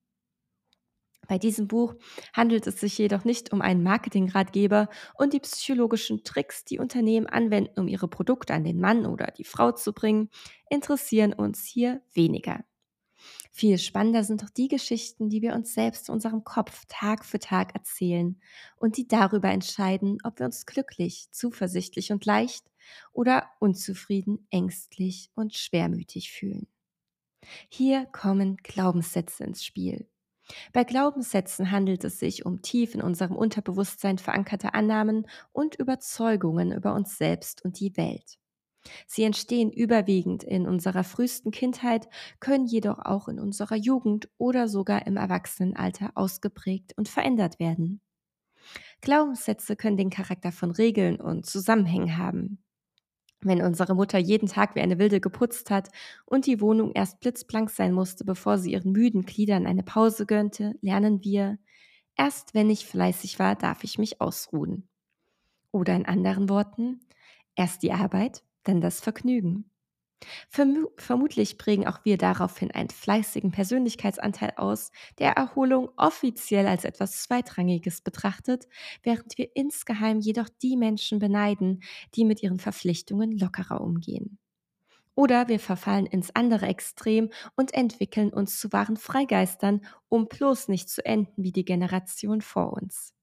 Bei 1.29 1.37
diesem 1.37 1.69
Buch 1.69 1.95
handelt 2.33 2.67
es 2.67 2.81
sich 2.81 2.97
jedoch 2.97 3.25
nicht 3.25 3.53
um 3.53 3.61
einen 3.61 3.83
Marketingratgeber 3.83 4.89
und 5.15 5.35
die 5.35 5.41
psychologischen 5.41 6.25
Tricks, 6.25 6.65
die 6.65 6.79
Unternehmen 6.79 7.27
anwenden, 7.27 7.79
um 7.79 7.87
ihre 7.87 8.09
Produkte 8.09 8.55
an 8.55 8.65
den 8.65 8.81
Mann 8.81 9.05
oder 9.05 9.27
die 9.27 9.45
Frau 9.45 9.73
zu 9.73 9.93
bringen, 9.93 10.31
interessieren 10.71 11.35
uns 11.35 11.65
hier 11.65 12.01
weniger. 12.15 12.65
Viel 13.53 13.79
spannender 13.79 14.25
sind 14.25 14.43
doch 14.43 14.51
die 14.51 14.69
Geschichten, 14.69 15.29
die 15.29 15.43
wir 15.43 15.55
uns 15.55 15.75
selbst 15.75 16.09
in 16.09 16.15
unserem 16.15 16.45
Kopf 16.45 16.85
Tag 16.89 17.25
für 17.25 17.41
Tag 17.41 17.75
erzählen 17.75 18.41
und 18.77 18.97
die 18.97 19.09
darüber 19.09 19.51
entscheiden, 19.51 20.19
ob 20.25 20.39
wir 20.39 20.47
uns 20.47 20.65
glücklich, 20.65 21.29
zuversichtlich 21.31 22.13
und 22.13 22.25
leicht 22.25 22.65
oder 23.13 23.51
unzufrieden, 23.59 24.47
ängstlich 24.51 25.31
und 25.35 25.55
schwermütig 25.55 26.31
fühlen. 26.31 26.69
Hier 27.69 28.07
kommen 28.07 28.57
Glaubenssätze 28.59 29.45
ins 29.45 29.65
Spiel. 29.65 30.09
Bei 30.73 30.85
Glaubenssätzen 30.85 31.71
handelt 31.71 32.05
es 32.05 32.19
sich 32.19 32.47
um 32.47 32.63
tief 32.63 32.95
in 32.95 33.03
unserem 33.03 33.37
Unterbewusstsein 33.37 34.19
verankerte 34.19 34.75
Annahmen 34.75 35.27
und 35.53 35.75
Überzeugungen 35.77 36.73
über 36.73 36.95
uns 36.95 37.19
selbst 37.19 37.65
und 37.65 37.81
die 37.81 37.97
Welt. 37.97 38.39
Sie 39.07 39.25
entstehen 39.25 39.71
überwiegend 39.71 40.45
in 40.45 40.67
unserer 40.67 41.05
frühesten 41.05 41.51
Kindheit, 41.51 42.09
können 42.41 42.67
jedoch 42.67 42.99
auch 43.01 43.29
in 43.29 43.39
unserer 43.39 43.77
Jugend 43.77 44.31
oder 44.39 44.69
sogar 44.69 45.07
im 45.07 45.17
Erwachsenenalter 45.17 46.13
ausgeprägt 46.15 46.95
und 46.97 47.09
verändert 47.09 47.59
werden. 47.59 48.01
Glaubenssätze 49.01 49.77
können 49.77 49.97
den 49.97 50.11
Charakter 50.11 50.53
von 50.53 50.71
Regeln 50.71 51.21
und 51.21 51.47
Zusammenhängen 51.47 52.17
haben. 52.17 52.63
Wenn 53.41 53.63
unsere 53.63 53.95
Mutter 53.95 54.19
jeden 54.19 54.49
Tag 54.49 54.75
wie 54.75 54.81
eine 54.81 54.99
Wilde 54.99 55.21
geputzt 55.21 55.71
hat 55.71 55.89
und 56.25 56.47
die 56.47 56.61
Wohnung 56.61 56.93
erst 56.93 57.21
blitzblank 57.21 57.71
sein 57.71 57.93
musste, 57.93 58.25
bevor 58.25 58.59
sie 58.59 58.73
ihren 58.73 58.93
müden 58.93 59.23
Gliedern 59.23 59.67
eine 59.67 59.85
Pause 59.85 60.27
gönnte, 60.27 60.75
lernen 60.81 61.23
wir, 61.23 61.59
erst 62.17 62.55
wenn 62.55 62.69
ich 62.69 62.87
fleißig 62.87 63.39
war, 63.39 63.55
darf 63.55 63.85
ich 63.85 63.97
mich 63.99 64.21
ausruhen. 64.21 64.89
Oder 65.71 65.95
in 65.95 66.07
anderen 66.07 66.49
Worten, 66.49 67.01
erst 67.55 67.83
die 67.85 67.93
Arbeit, 67.93 68.43
dann 68.65 68.81
das 68.81 69.01
Vergnügen. 69.01 69.71
Vermu 70.49 70.89
vermutlich 70.97 71.59
prägen 71.59 71.87
auch 71.87 72.05
wir 72.05 72.19
daraufhin 72.19 72.71
einen 72.71 72.91
fleißigen 72.91 73.53
Persönlichkeitsanteil 73.53 74.53
aus, 74.57 74.91
der 75.19 75.33
Erholung 75.33 75.91
offiziell 75.97 76.67
als 76.67 76.85
etwas 76.85 77.23
Zweitrangiges 77.23 78.01
betrachtet, 78.01 78.69
während 79.03 79.39
wir 79.39 79.55
insgeheim 79.55 80.21
jedoch 80.21 80.49
die 80.63 80.77
Menschen 80.77 81.19
beneiden, 81.19 81.83
die 82.15 82.25
mit 82.25 82.43
ihren 82.43 82.59
Verpflichtungen 82.59 83.39
lockerer 83.39 83.81
umgehen. 83.81 84.39
Oder 85.15 85.49
wir 85.49 85.59
verfallen 85.59 86.07
ins 86.07 86.35
andere 86.35 86.67
Extrem 86.67 87.31
und 87.57 87.75
entwickeln 87.75 88.33
uns 88.33 88.59
zu 88.61 88.73
wahren 88.73 88.97
Freigeistern, 88.97 89.85
um 90.09 90.29
bloß 90.29 90.69
nicht 90.69 90.89
zu 90.89 91.05
enden 91.05 91.43
wie 91.43 91.53
die 91.53 91.65
Generation 91.65 92.41
vor 92.41 92.73
uns. 92.73 93.15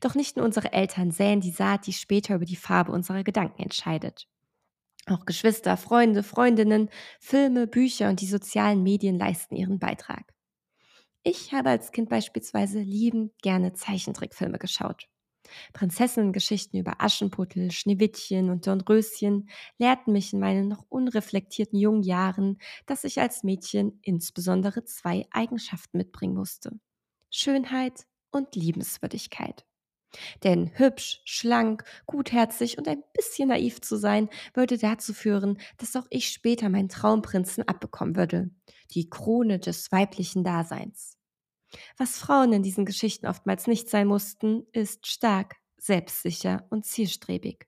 Doch 0.00 0.14
nicht 0.14 0.36
nur 0.36 0.46
unsere 0.46 0.72
Eltern 0.72 1.10
säen 1.10 1.40
die 1.40 1.50
Saat, 1.50 1.86
die 1.86 1.92
später 1.92 2.36
über 2.36 2.46
die 2.46 2.56
Farbe 2.56 2.92
unserer 2.92 3.24
Gedanken 3.24 3.62
entscheidet. 3.62 4.26
Auch 5.10 5.24
Geschwister, 5.24 5.76
Freunde, 5.76 6.22
Freundinnen, 6.22 6.90
Filme, 7.18 7.66
Bücher 7.66 8.10
und 8.10 8.20
die 8.20 8.26
sozialen 8.26 8.82
Medien 8.82 9.18
leisten 9.18 9.56
ihren 9.56 9.78
Beitrag. 9.78 10.34
Ich 11.22 11.52
habe 11.52 11.70
als 11.70 11.92
Kind 11.92 12.08
beispielsweise 12.08 12.80
liebend 12.80 13.32
gerne 13.42 13.72
Zeichentrickfilme 13.74 14.58
geschaut. 14.58 15.06
Prinzessinnengeschichten 15.72 16.78
über 16.80 17.00
Aschenputtel, 17.00 17.70
Schneewittchen 17.70 18.50
und 18.50 18.66
Dornröschen 18.66 19.48
lehrten 19.78 20.12
mich 20.12 20.32
in 20.32 20.40
meinen 20.40 20.68
noch 20.68 20.84
unreflektierten 20.88 21.78
jungen 21.78 22.02
Jahren, 22.02 22.58
dass 22.86 23.04
ich 23.04 23.20
als 23.20 23.44
Mädchen 23.44 24.00
insbesondere 24.02 24.84
zwei 24.84 25.26
Eigenschaften 25.30 25.98
mitbringen 25.98 26.34
musste. 26.34 26.78
Schönheit 27.30 28.06
und 28.30 28.56
Liebenswürdigkeit. 28.56 29.67
Denn 30.42 30.70
hübsch, 30.74 31.20
schlank, 31.24 31.84
gutherzig 32.06 32.78
und 32.78 32.88
ein 32.88 33.02
bisschen 33.12 33.48
naiv 33.48 33.80
zu 33.80 33.96
sein, 33.96 34.28
würde 34.54 34.78
dazu 34.78 35.12
führen, 35.12 35.58
dass 35.76 35.96
auch 35.96 36.06
ich 36.10 36.30
später 36.30 36.68
meinen 36.68 36.88
Traumprinzen 36.88 37.66
abbekommen 37.68 38.16
würde. 38.16 38.50
Die 38.92 39.10
Krone 39.10 39.58
des 39.58 39.92
weiblichen 39.92 40.44
Daseins. 40.44 41.16
Was 41.98 42.18
Frauen 42.18 42.52
in 42.52 42.62
diesen 42.62 42.86
Geschichten 42.86 43.26
oftmals 43.26 43.66
nicht 43.66 43.90
sein 43.90 44.06
mussten, 44.06 44.66
ist 44.72 45.06
stark, 45.06 45.56
selbstsicher 45.76 46.66
und 46.70 46.86
zielstrebig. 46.86 47.66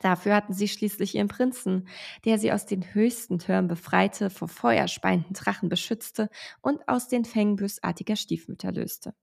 Dafür 0.00 0.34
hatten 0.34 0.52
sie 0.52 0.68
schließlich 0.68 1.14
ihren 1.14 1.28
Prinzen, 1.28 1.88
der 2.24 2.38
sie 2.38 2.52
aus 2.52 2.66
den 2.66 2.94
höchsten 2.94 3.38
Türmen 3.38 3.68
befreite, 3.68 4.30
vor 4.30 4.48
feuerspeienden 4.48 5.32
Drachen 5.32 5.68
beschützte 5.68 6.28
und 6.60 6.86
aus 6.88 7.08
den 7.08 7.24
Fängen 7.24 7.56
bösartiger 7.56 8.16
Stiefmütter 8.16 8.72
löste. 8.72 9.14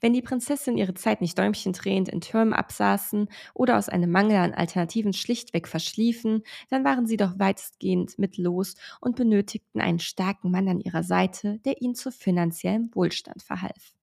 Wenn 0.00 0.12
die 0.12 0.22
Prinzessin 0.22 0.76
ihre 0.76 0.94
Zeit 0.94 1.20
nicht 1.20 1.38
däumchendrehend 1.38 2.08
in 2.08 2.20
Türmen 2.20 2.52
absaßen 2.52 3.28
oder 3.54 3.78
aus 3.78 3.88
einem 3.88 4.10
Mangel 4.10 4.36
an 4.36 4.54
Alternativen 4.54 5.12
schlichtweg 5.12 5.68
verschliefen, 5.68 6.42
dann 6.68 6.84
waren 6.84 7.06
sie 7.06 7.16
doch 7.16 7.38
weitestgehend 7.38 8.18
mittellos 8.18 8.74
und 9.00 9.16
benötigten 9.16 9.80
einen 9.80 9.98
starken 9.98 10.50
Mann 10.50 10.68
an 10.68 10.80
ihrer 10.80 11.02
Seite, 11.02 11.58
der 11.64 11.82
ihnen 11.82 11.94
zu 11.94 12.10
finanziellem 12.10 12.90
Wohlstand 12.94 13.42
verhalf. 13.42 13.94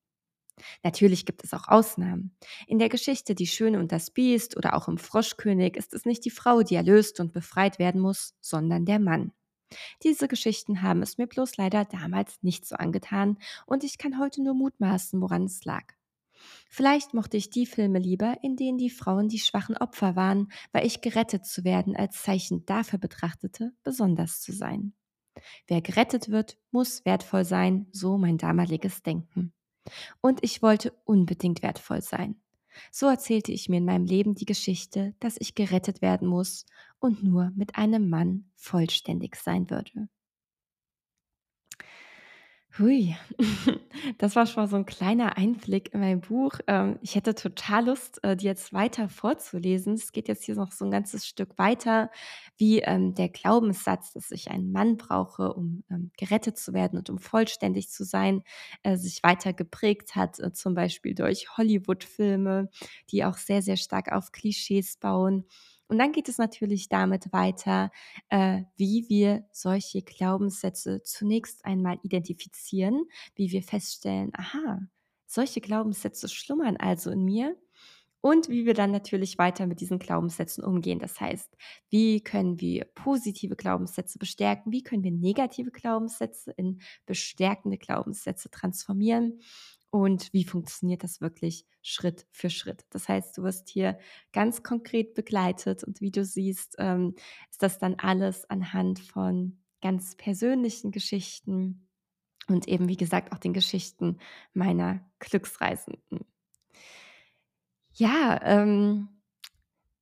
Natürlich 0.84 1.26
gibt 1.26 1.44
es 1.44 1.54
auch 1.54 1.68
Ausnahmen. 1.68 2.36
In 2.68 2.80
der 2.80 2.90
Geschichte 2.90 3.36
Die 3.36 3.48
Schöne 3.48 3.80
und 3.80 3.92
das 3.92 4.12
Biest 4.12 4.58
oder 4.58 4.76
auch 4.76 4.88
im 4.88 4.98
Froschkönig 4.98 5.76
ist 5.76 5.94
es 5.94 6.06
nicht 6.06 6.26
die 6.26 6.32
Frau, 6.32 6.64
die 6.64 6.76
erlöst 6.76 7.20
und 7.20 7.32
befreit 7.34 7.80
werden 7.80 8.02
muss, 8.02 8.34
sondern 8.42 8.86
der 8.86 9.00
Mann. 9.00 9.32
Diese 10.04 10.28
Geschichten 10.28 10.82
haben 10.82 11.02
es 11.02 11.18
mir 11.18 11.28
bloß 11.28 11.58
leider 11.58 11.86
damals 11.86 12.42
nicht 12.42 12.66
so 12.66 12.76
angetan 12.76 13.38
und 13.66 13.84
ich 13.84 13.98
kann 13.98 14.20
heute 14.20 14.42
nur 14.42 14.54
mutmaßen, 14.54 15.22
woran 15.22 15.46
es 15.46 15.66
lag. 15.66 15.94
Vielleicht 16.70 17.14
mochte 17.14 17.38
ich 17.38 17.50
die 17.50 17.66
Filme 17.66 18.00
lieber, 18.00 18.38
in 18.44 18.56
denen 18.56 18.78
die 18.78 18.90
Frauen 18.90 19.28
die 19.28 19.40
schwachen 19.40 19.78
Opfer 19.78 20.16
waren, 20.16 20.52
weil 20.72 20.86
ich 20.86 21.02
gerettet 21.02 21.46
zu 21.46 21.64
werden 21.64 21.96
als 21.96 22.22
Zeichen 22.22 22.66
dafür 22.66 23.00
betrachtete, 23.00 23.74
besonders 23.84 24.42
zu 24.42 24.52
sein. 24.52 24.94
Wer 25.68 25.82
gerettet 25.82 26.30
wird, 26.30 26.58
muss 26.72 27.06
wertvoll 27.06 27.46
sein, 27.46 27.88
so 27.92 28.18
mein 28.18 28.38
damaliges 28.38 29.04
Denken. 29.04 29.54
Und 30.22 30.44
ich 30.44 30.62
wollte 30.62 30.92
unbedingt 31.06 31.62
wertvoll 31.64 32.02
sein. 32.02 32.42
So 32.92 33.08
erzählte 33.08 33.52
ich 33.52 33.70
mir 33.70 33.78
in 33.78 33.86
meinem 33.86 34.06
Leben 34.06 34.36
die 34.36 34.46
Geschichte, 34.46 35.14
dass 35.20 35.38
ich 35.40 35.56
gerettet 35.56 36.02
werden 36.02 36.28
muss 36.28 36.66
und 37.00 37.24
nur 37.24 37.52
mit 37.56 37.76
einem 37.76 38.10
Mann 38.10 38.52
vollständig 38.56 39.36
sein 39.36 39.70
würde. 39.70 40.10
Hui, 42.80 43.16
das 44.18 44.36
war 44.36 44.46
schon 44.46 44.64
mal 44.64 44.68
so 44.68 44.76
ein 44.76 44.86
kleiner 44.86 45.38
Einblick 45.38 45.94
in 45.94 46.02
mein 46.02 46.22
Buch. 46.22 46.54
Ähm, 46.68 47.00
ich 47.02 47.16
hätte 47.16 47.34
total 47.34 47.86
Lust, 47.88 48.24
äh, 48.24 48.36
die 48.36 48.46
jetzt 48.46 48.74
weiter 48.74 49.10
vorzulesen. 49.10 49.94
Es 49.94 50.12
geht 50.12 50.28
jetzt 50.28 50.44
hier 50.44 50.56
noch 50.56 50.72
so 50.72 50.86
ein 50.86 50.92
ganzes 50.92 51.26
Stück 51.26 51.58
weiter, 51.58 52.12
wie, 52.58 52.80
ähm, 52.80 53.16
der 53.16 53.30
Glaubenssatz, 53.30 54.14
dass 54.14 54.32
ich 54.32 54.52
einen 54.52 54.72
Mann 54.72 54.98
brauche, 54.98 55.54
um, 55.54 55.84
ähm, 55.90 56.12
gerettet 56.18 56.58
zu 56.58 56.74
werden 56.74 57.00
und 57.00 57.10
um 57.10 57.20
vollständig 57.20 57.90
zu 57.90 58.04
sein, 58.04 58.44
äh, 58.84 58.98
sich 58.98 59.24
weiter 59.24 59.54
geprägt 59.54 60.16
hat, 60.16 60.40
äh, 60.40 60.52
zum 60.52 60.76
Beispiel 60.76 61.16
durch 61.16 61.58
Hollywood-Filme, 61.58 62.70
die 63.12 63.24
auch 63.26 63.38
sehr, 63.38 63.62
sehr 63.62 63.78
stark 63.78 64.12
auf 64.12 64.32
Klischees 64.32 64.98
bauen. 64.98 65.46
Und 65.88 66.00
dann 66.00 66.12
geht 66.12 66.28
es 66.30 66.38
natürlich 66.38 66.90
damit 66.90 67.32
weiter, 67.32 67.92
äh, 68.30 68.64
wie 68.76 69.06
wir 69.10 69.46
solche 69.52 70.02
Glaubenssätze 70.02 71.02
zunächst 71.04 71.66
einmal 71.66 72.00
identifizieren, 72.04 73.06
wie 73.36 73.52
wir 73.52 73.64
feststellen, 73.64 74.32
aha, 74.36 74.80
solche 75.26 75.62
Glaubenssätze 75.62 76.28
schlummern 76.30 76.78
also 76.78 77.12
in 77.12 77.24
mir 77.24 77.56
und 78.22 78.50
wie 78.50 78.66
wir 78.66 78.74
dann 78.74 78.92
natürlich 78.92 79.38
weiter 79.38 79.68
mit 79.68 79.80
diesen 79.80 80.00
Glaubenssätzen 80.00 80.64
umgehen. 80.64 81.00
Das 81.00 81.20
heißt, 81.20 81.56
wie 81.90 82.22
können 82.22 82.60
wir 82.60 82.86
positive 82.96 83.56
Glaubenssätze 83.56 84.20
bestärken? 84.20 84.72
Wie 84.72 84.84
können 84.84 85.04
wir 85.04 85.12
negative 85.12 85.72
Glaubenssätze 85.72 86.52
in 86.52 86.82
bestärkende 87.06 87.78
Glaubenssätze 87.78 88.50
transformieren? 88.50 89.40
Und 89.90 90.32
wie 90.34 90.44
funktioniert 90.44 91.04
das 91.04 91.22
wirklich 91.22 91.66
Schritt 91.82 92.28
für 92.32 92.50
Schritt? 92.50 92.86
Das 92.90 93.08
heißt, 93.08 93.38
du 93.38 93.44
wirst 93.44 93.70
hier 93.70 93.98
ganz 94.34 94.64
konkret 94.64 95.14
begleitet 95.14 95.84
und 95.84 96.02
wie 96.02 96.12
du 96.12 96.26
siehst, 96.26 96.76
ähm, 96.78 97.16
ist 97.50 97.64
das 97.64 97.80
dann 97.80 97.96
alles 97.96 98.50
anhand 98.50 99.00
von 99.00 99.60
ganz 99.82 100.16
persönlichen 100.16 100.92
Geschichten 100.92 101.88
und 102.48 102.68
eben, 102.68 102.90
wie 102.90 102.98
gesagt, 102.98 103.32
auch 103.34 103.40
den 103.40 103.54
Geschichten 103.54 104.18
meiner 104.54 105.02
Glücksreisenden. 105.20 106.26
Ja, 107.94 108.40
ähm, 108.44 109.10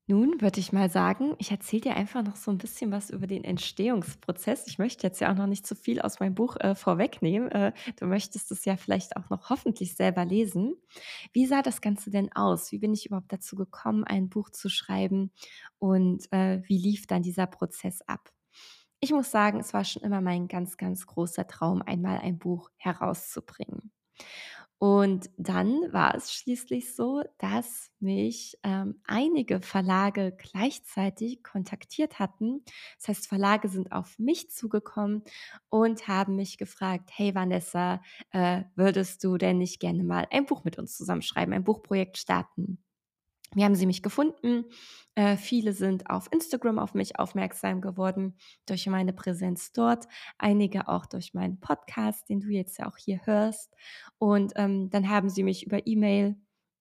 nun 0.08 0.40
würde 0.40 0.60
ich 0.60 0.72
mal 0.72 0.90
sagen, 0.90 1.36
ich 1.40 1.50
erzähle 1.52 1.82
dir 1.82 1.96
einfach 1.96 2.24
noch 2.24 2.36
so 2.36 2.52
ein 2.52 2.60
bisschen 2.60 2.92
was 2.92 3.10
über 3.10 3.26
den 3.26 3.44
Entstehungsprozess. 3.44 4.68
Ich 4.68 4.78
möchte 4.78 5.08
jetzt 5.08 5.20
ja 5.20 5.32
auch 5.32 5.36
noch 5.36 5.48
nicht 5.48 5.66
zu 5.66 5.76
viel 5.76 6.00
aus 6.02 6.20
meinem 6.20 6.36
Buch, 6.36 6.56
äh, 6.60 6.76
vorwegnehmen. 6.76 7.50
Äh, 7.52 7.74
du 8.00 8.06
möchtest 8.06 8.52
es 8.52 8.66
ja 8.66 8.78
vielleicht 8.78 9.18
auch 9.18 9.30
noch 9.32 9.50
hoffentlich 9.50 9.96
selber 9.96 10.24
lesen. 10.24 10.76
Wie 11.34 11.48
sah 11.48 11.64
das 11.64 11.82
Ganze 11.82 12.12
denn 12.12 12.32
aus? 12.36 12.72
Wie 12.72 12.78
bin 12.80 12.94
ich 12.94 13.08
überhaupt 13.08 13.34
dazu 13.34 13.56
gekommen, 13.56 14.04
ein 14.04 14.30
Buch 14.30 14.52
zu 14.52 14.70
schreiben 14.70 15.32
und, 15.80 16.32
äh, 16.32 16.62
wie 16.68 16.78
lief 16.78 17.08
dann 17.08 17.24
dieser 17.24 17.48
Prozess 17.48 18.02
ab? 18.04 18.32
Ich 19.00 19.12
muss 19.12 19.32
sagen, 19.32 19.60
es 19.60 19.74
war 19.74 19.86
schon 19.86 20.04
immer 20.04 20.22
mein 20.22 20.48
ganz, 20.48 20.78
ganz 20.78 21.06
großer 21.08 21.48
Traum, 21.48 21.82
einmal 21.82 22.20
ein 22.20 22.40
Buch 22.40 22.70
herauszubringen. 22.78 23.92
Und 24.80 25.30
dann 25.38 25.68
war 25.94 26.16
es 26.16 26.34
schließlich 26.34 26.96
so, 26.96 27.24
dass 27.40 27.92
mich, 28.00 28.58
ähm, 28.64 29.02
einige 29.06 29.62
Verlage 29.62 30.36
gleichzeitig 30.38 31.44
kontaktiert 31.44 32.20
hatten. 32.20 32.64
Das 33.00 33.08
heißt, 33.08 33.28
Verlage 33.28 33.70
sind 33.70 33.92
auf 33.94 34.20
mich 34.20 34.52
zugekommen 34.52 35.24
und 35.70 36.08
haben 36.08 36.36
mich 36.36 36.58
gefragt: 36.58 37.10
„Hey 37.14 37.34
Vanessa, 37.34 38.02
äh, 38.32 38.64
würdest 38.76 39.24
du 39.24 39.38
denn 39.38 39.58
nicht 39.60 39.80
gerne 39.80 40.04
mal 40.04 40.28
ein 40.32 40.46
Buch 40.46 40.64
mit 40.66 40.78
uns 40.78 40.98
zusammenschreiben, 40.98 41.54
ein 41.54 41.64
Buchprojekt 41.64 42.18
starten?“ 42.18 42.85
Wie 43.54 43.64
haben 43.64 43.76
sie 43.76 43.86
mich 43.86 44.02
gefunden? 44.02 44.66
Äh, 45.16 45.38
viele 45.38 45.74
sind 45.74 46.10
auf 46.10 46.28
Instagram 46.32 46.80
auf 46.80 46.94
mich 46.94 47.20
aufmerksam 47.20 47.80
geworden 47.80 48.38
durch 48.66 48.88
meine 48.88 49.14
Präsenz 49.14 49.72
dort, 49.72 50.08
einige 50.38 50.88
auch 50.90 51.06
durch 51.06 51.34
meinen 51.34 51.60
Podcast, 51.60 52.28
den 52.30 52.42
du 52.42 52.50
jetzt 52.50 52.78
ja 52.80 52.88
auch 52.88 52.98
hier 52.98 53.22
hörst. 53.26 53.74
Und 54.18 54.54
ähm, 54.56 54.90
dann 54.90 55.10
haben 55.10 55.30
sie 55.30 55.44
mich 55.44 55.66
über 55.66 55.88
E-Mail 55.88 56.36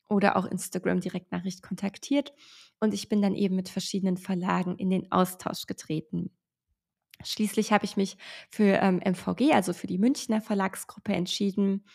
oder 0.08 0.36
auch 0.36 0.46
Instagram 0.46 1.00
Direktnachricht 1.00 1.62
kontaktiert 1.62 2.32
und 2.80 2.92
ich 2.94 3.08
bin 3.08 3.22
dann 3.22 3.34
eben 3.34 3.56
mit 3.56 3.68
verschiedenen 3.68 4.16
Verlagen 4.16 4.76
in 4.76 4.90
den 4.90 5.10
Austausch 5.10 5.66
getreten. 5.66 6.30
Schließlich 7.22 7.72
habe 7.72 7.84
ich 7.84 7.96
mich 7.96 8.16
für 8.50 8.78
ähm, 8.80 9.00
MVG, 9.04 9.52
also 9.52 9.72
für 9.72 9.86
die 9.86 9.98
Münchner 9.98 10.40
Verlagsgruppe, 10.40 11.14
entschieden, 11.14 11.86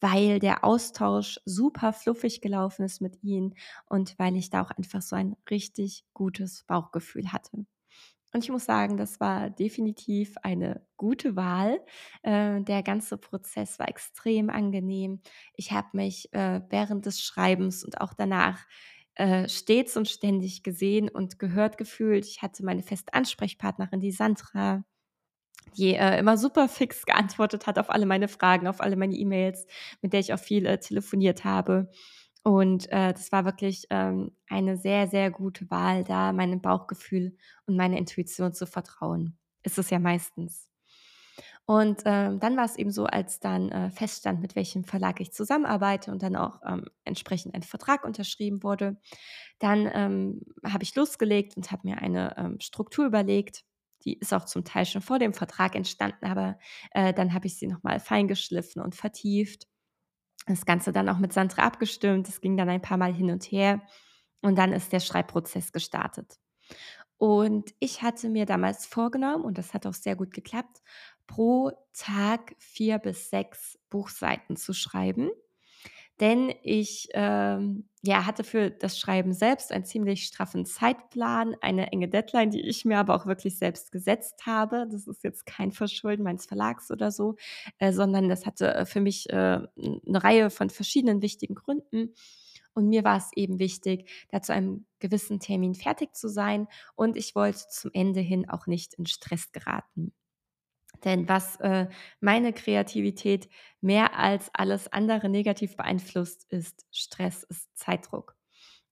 weil 0.00 0.38
der 0.38 0.64
Austausch 0.64 1.40
super 1.44 1.92
fluffig 1.92 2.40
gelaufen 2.40 2.84
ist 2.84 3.00
mit 3.00 3.22
ihnen 3.22 3.54
und 3.86 4.18
weil 4.18 4.36
ich 4.36 4.50
da 4.50 4.62
auch 4.62 4.70
einfach 4.70 5.02
so 5.02 5.16
ein 5.16 5.36
richtig 5.50 6.04
gutes 6.14 6.64
Bauchgefühl 6.64 7.32
hatte. 7.32 7.66
Und 8.34 8.44
ich 8.44 8.50
muss 8.50 8.66
sagen, 8.66 8.98
das 8.98 9.20
war 9.20 9.48
definitiv 9.48 10.34
eine 10.42 10.86
gute 10.98 11.34
Wahl. 11.34 11.80
Äh, 12.22 12.60
der 12.62 12.82
ganze 12.82 13.16
Prozess 13.16 13.78
war 13.78 13.88
extrem 13.88 14.50
angenehm. 14.50 15.22
Ich 15.54 15.72
habe 15.72 15.88
mich 15.94 16.32
äh, 16.34 16.60
während 16.68 17.06
des 17.06 17.22
Schreibens 17.22 17.84
und 17.84 18.00
auch 18.00 18.12
danach 18.12 18.66
äh, 19.14 19.48
stets 19.48 19.96
und 19.96 20.08
ständig 20.08 20.62
gesehen 20.62 21.08
und 21.08 21.38
gehört 21.38 21.78
gefühlt. 21.78 22.26
Ich 22.26 22.42
hatte 22.42 22.64
meine 22.64 22.82
feste 22.82 23.14
Ansprechpartnerin, 23.14 24.00
die 24.00 24.12
Sandra, 24.12 24.84
die 25.76 25.94
äh, 25.94 26.18
immer 26.18 26.36
super 26.36 26.68
fix 26.68 27.04
geantwortet 27.06 27.66
hat 27.66 27.78
auf 27.78 27.90
alle 27.90 28.06
meine 28.06 28.28
Fragen, 28.28 28.66
auf 28.66 28.80
alle 28.80 28.96
meine 28.96 29.14
E-Mails, 29.14 29.66
mit 30.02 30.12
der 30.12 30.20
ich 30.20 30.32
auch 30.32 30.38
viel 30.38 30.66
äh, 30.66 30.78
telefoniert 30.78 31.44
habe. 31.44 31.90
Und 32.42 32.90
äh, 32.92 33.12
das 33.12 33.32
war 33.32 33.44
wirklich 33.44 33.86
ähm, 33.90 34.32
eine 34.48 34.76
sehr, 34.76 35.08
sehr 35.08 35.30
gute 35.30 35.70
Wahl, 35.70 36.04
da 36.04 36.32
meinem 36.32 36.60
Bauchgefühl 36.60 37.36
und 37.66 37.76
meiner 37.76 37.98
Intuition 37.98 38.54
zu 38.54 38.66
vertrauen. 38.66 39.36
Ist 39.62 39.78
es 39.78 39.90
ja 39.90 39.98
meistens. 39.98 40.68
Und 41.70 42.00
ähm, 42.06 42.40
dann 42.40 42.56
war 42.56 42.64
es 42.64 42.76
eben 42.76 42.90
so, 42.90 43.04
als 43.04 43.40
dann 43.40 43.70
äh, 43.70 43.90
feststand, 43.90 44.40
mit 44.40 44.56
welchem 44.56 44.84
Verlag 44.84 45.20
ich 45.20 45.34
zusammenarbeite 45.34 46.10
und 46.10 46.22
dann 46.22 46.34
auch 46.34 46.60
ähm, 46.66 46.86
entsprechend 47.04 47.54
ein 47.54 47.62
Vertrag 47.62 48.06
unterschrieben 48.06 48.62
wurde, 48.62 48.96
dann 49.58 49.86
ähm, 49.92 50.40
habe 50.64 50.82
ich 50.82 50.94
losgelegt 50.94 51.58
und 51.58 51.70
habe 51.70 51.86
mir 51.86 51.98
eine 51.98 52.34
ähm, 52.38 52.60
Struktur 52.60 53.04
überlegt. 53.04 53.64
Die 54.08 54.18
ist 54.18 54.32
auch 54.32 54.46
zum 54.46 54.64
Teil 54.64 54.86
schon 54.86 55.02
vor 55.02 55.18
dem 55.18 55.34
Vertrag 55.34 55.74
entstanden, 55.74 56.24
aber 56.24 56.58
äh, 56.92 57.12
dann 57.12 57.34
habe 57.34 57.46
ich 57.46 57.58
sie 57.58 57.66
nochmal 57.66 58.00
feingeschliffen 58.00 58.80
und 58.80 58.94
vertieft. 58.94 59.66
Das 60.46 60.64
Ganze 60.64 60.92
dann 60.92 61.10
auch 61.10 61.18
mit 61.18 61.34
Sandra 61.34 61.64
abgestimmt. 61.64 62.26
Es 62.26 62.40
ging 62.40 62.56
dann 62.56 62.70
ein 62.70 62.80
paar 62.80 62.96
Mal 62.96 63.12
hin 63.12 63.30
und 63.30 63.44
her. 63.44 63.82
Und 64.40 64.56
dann 64.56 64.72
ist 64.72 64.94
der 64.94 65.00
Schreibprozess 65.00 65.72
gestartet. 65.72 66.38
Und 67.18 67.74
ich 67.80 68.00
hatte 68.00 68.30
mir 68.30 68.46
damals 68.46 68.86
vorgenommen, 68.86 69.44
und 69.44 69.58
das 69.58 69.74
hat 69.74 69.84
auch 69.84 69.92
sehr 69.92 70.16
gut 70.16 70.32
geklappt, 70.32 70.80
pro 71.26 71.72
Tag 71.92 72.56
vier 72.58 72.98
bis 72.98 73.28
sechs 73.28 73.78
Buchseiten 73.90 74.56
zu 74.56 74.72
schreiben. 74.72 75.28
Denn 76.20 76.52
ich 76.62 77.08
ähm, 77.14 77.88
ja, 78.02 78.26
hatte 78.26 78.44
für 78.44 78.70
das 78.70 78.98
Schreiben 78.98 79.32
selbst 79.32 79.72
einen 79.72 79.84
ziemlich 79.84 80.24
straffen 80.24 80.64
Zeitplan, 80.66 81.56
eine 81.60 81.92
enge 81.92 82.08
Deadline, 82.08 82.50
die 82.50 82.60
ich 82.60 82.84
mir 82.84 82.98
aber 82.98 83.14
auch 83.14 83.26
wirklich 83.26 83.58
selbst 83.58 83.92
gesetzt 83.92 84.46
habe. 84.46 84.86
Das 84.90 85.06
ist 85.06 85.24
jetzt 85.24 85.46
kein 85.46 85.72
Verschulden 85.72 86.22
meines 86.24 86.46
Verlags 86.46 86.90
oder 86.90 87.10
so, 87.10 87.36
äh, 87.78 87.92
sondern 87.92 88.28
das 88.28 88.46
hatte 88.46 88.74
äh, 88.74 88.86
für 88.86 89.00
mich 89.00 89.28
äh, 89.30 89.34
eine 89.34 90.24
Reihe 90.24 90.50
von 90.50 90.70
verschiedenen 90.70 91.22
wichtigen 91.22 91.54
Gründen. 91.54 92.14
Und 92.74 92.88
mir 92.88 93.02
war 93.04 93.16
es 93.16 93.30
eben 93.34 93.58
wichtig, 93.58 94.08
da 94.30 94.40
zu 94.40 94.52
einem 94.52 94.86
gewissen 95.00 95.40
Termin 95.40 95.74
fertig 95.74 96.14
zu 96.14 96.28
sein. 96.28 96.68
Und 96.94 97.16
ich 97.16 97.34
wollte 97.34 97.66
zum 97.70 97.90
Ende 97.92 98.20
hin 98.20 98.48
auch 98.48 98.66
nicht 98.68 98.94
in 98.94 99.06
Stress 99.06 99.50
geraten. 99.52 100.12
Denn 101.04 101.28
was 101.28 101.56
äh, 101.60 101.88
meine 102.20 102.52
Kreativität 102.52 103.48
mehr 103.80 104.18
als 104.18 104.50
alles 104.52 104.92
andere 104.92 105.28
negativ 105.28 105.76
beeinflusst, 105.76 106.50
ist 106.50 106.86
Stress, 106.90 107.44
ist 107.44 107.76
Zeitdruck. 107.76 108.36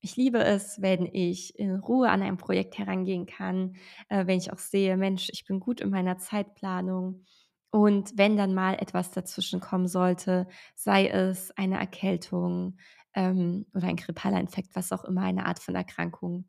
Ich 0.01 0.17
liebe 0.17 0.39
es, 0.39 0.81
wenn 0.81 1.07
ich 1.07 1.59
in 1.59 1.77
Ruhe 1.77 2.11
an 2.11 2.23
ein 2.23 2.37
Projekt 2.37 2.79
herangehen 2.79 3.27
kann, 3.27 3.77
äh, 4.09 4.27
wenn 4.27 4.39
ich 4.39 4.53
auch 4.53 4.59
sehe, 4.59 4.97
Mensch, 4.97 5.29
ich 5.33 5.45
bin 5.45 5.59
gut 5.59 5.81
in 5.81 5.91
meiner 5.91 6.19
Zeitplanung. 6.19 7.25
Und 7.71 8.17
wenn 8.17 8.37
dann 8.37 8.55
mal 8.55 8.75
etwas 8.75 9.11
dazwischen 9.11 9.61
kommen 9.61 9.89
sollte, 9.89 10.47
sei 10.75 11.09
es 11.09 11.51
eine 11.57 11.79
Erkältung 11.79 12.79
ähm, 13.15 13.67
oder 13.75 13.89
ein 13.89 13.97
grippaler 13.97 14.41
Infekt, 14.41 14.77
was 14.77 14.93
auch 14.93 15.05
immer, 15.05 15.23
eine 15.23 15.47
Art 15.47 15.59
von 15.59 15.75
Erkrankung, 15.75 16.49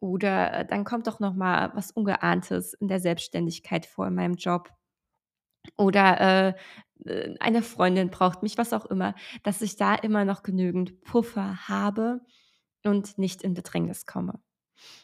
oder 0.00 0.52
äh, 0.60 0.66
dann 0.66 0.84
kommt 0.84 1.06
doch 1.06 1.20
noch 1.20 1.34
mal 1.34 1.72
was 1.74 1.90
Ungeahntes 1.90 2.74
in 2.74 2.88
der 2.88 3.00
Selbstständigkeit 3.00 3.86
vor 3.86 4.06
in 4.08 4.14
meinem 4.14 4.34
Job 4.34 4.70
oder, 5.76 6.54
äh, 7.06 7.36
eine 7.40 7.62
Freundin 7.62 8.10
braucht 8.10 8.42
mich, 8.42 8.58
was 8.58 8.72
auch 8.72 8.86
immer, 8.86 9.14
dass 9.44 9.62
ich 9.62 9.76
da 9.76 9.94
immer 9.94 10.24
noch 10.24 10.42
genügend 10.42 11.00
Puffer 11.02 11.68
habe 11.68 12.20
und 12.84 13.18
nicht 13.18 13.42
in 13.42 13.54
Bedrängnis 13.54 14.06
komme. 14.06 14.40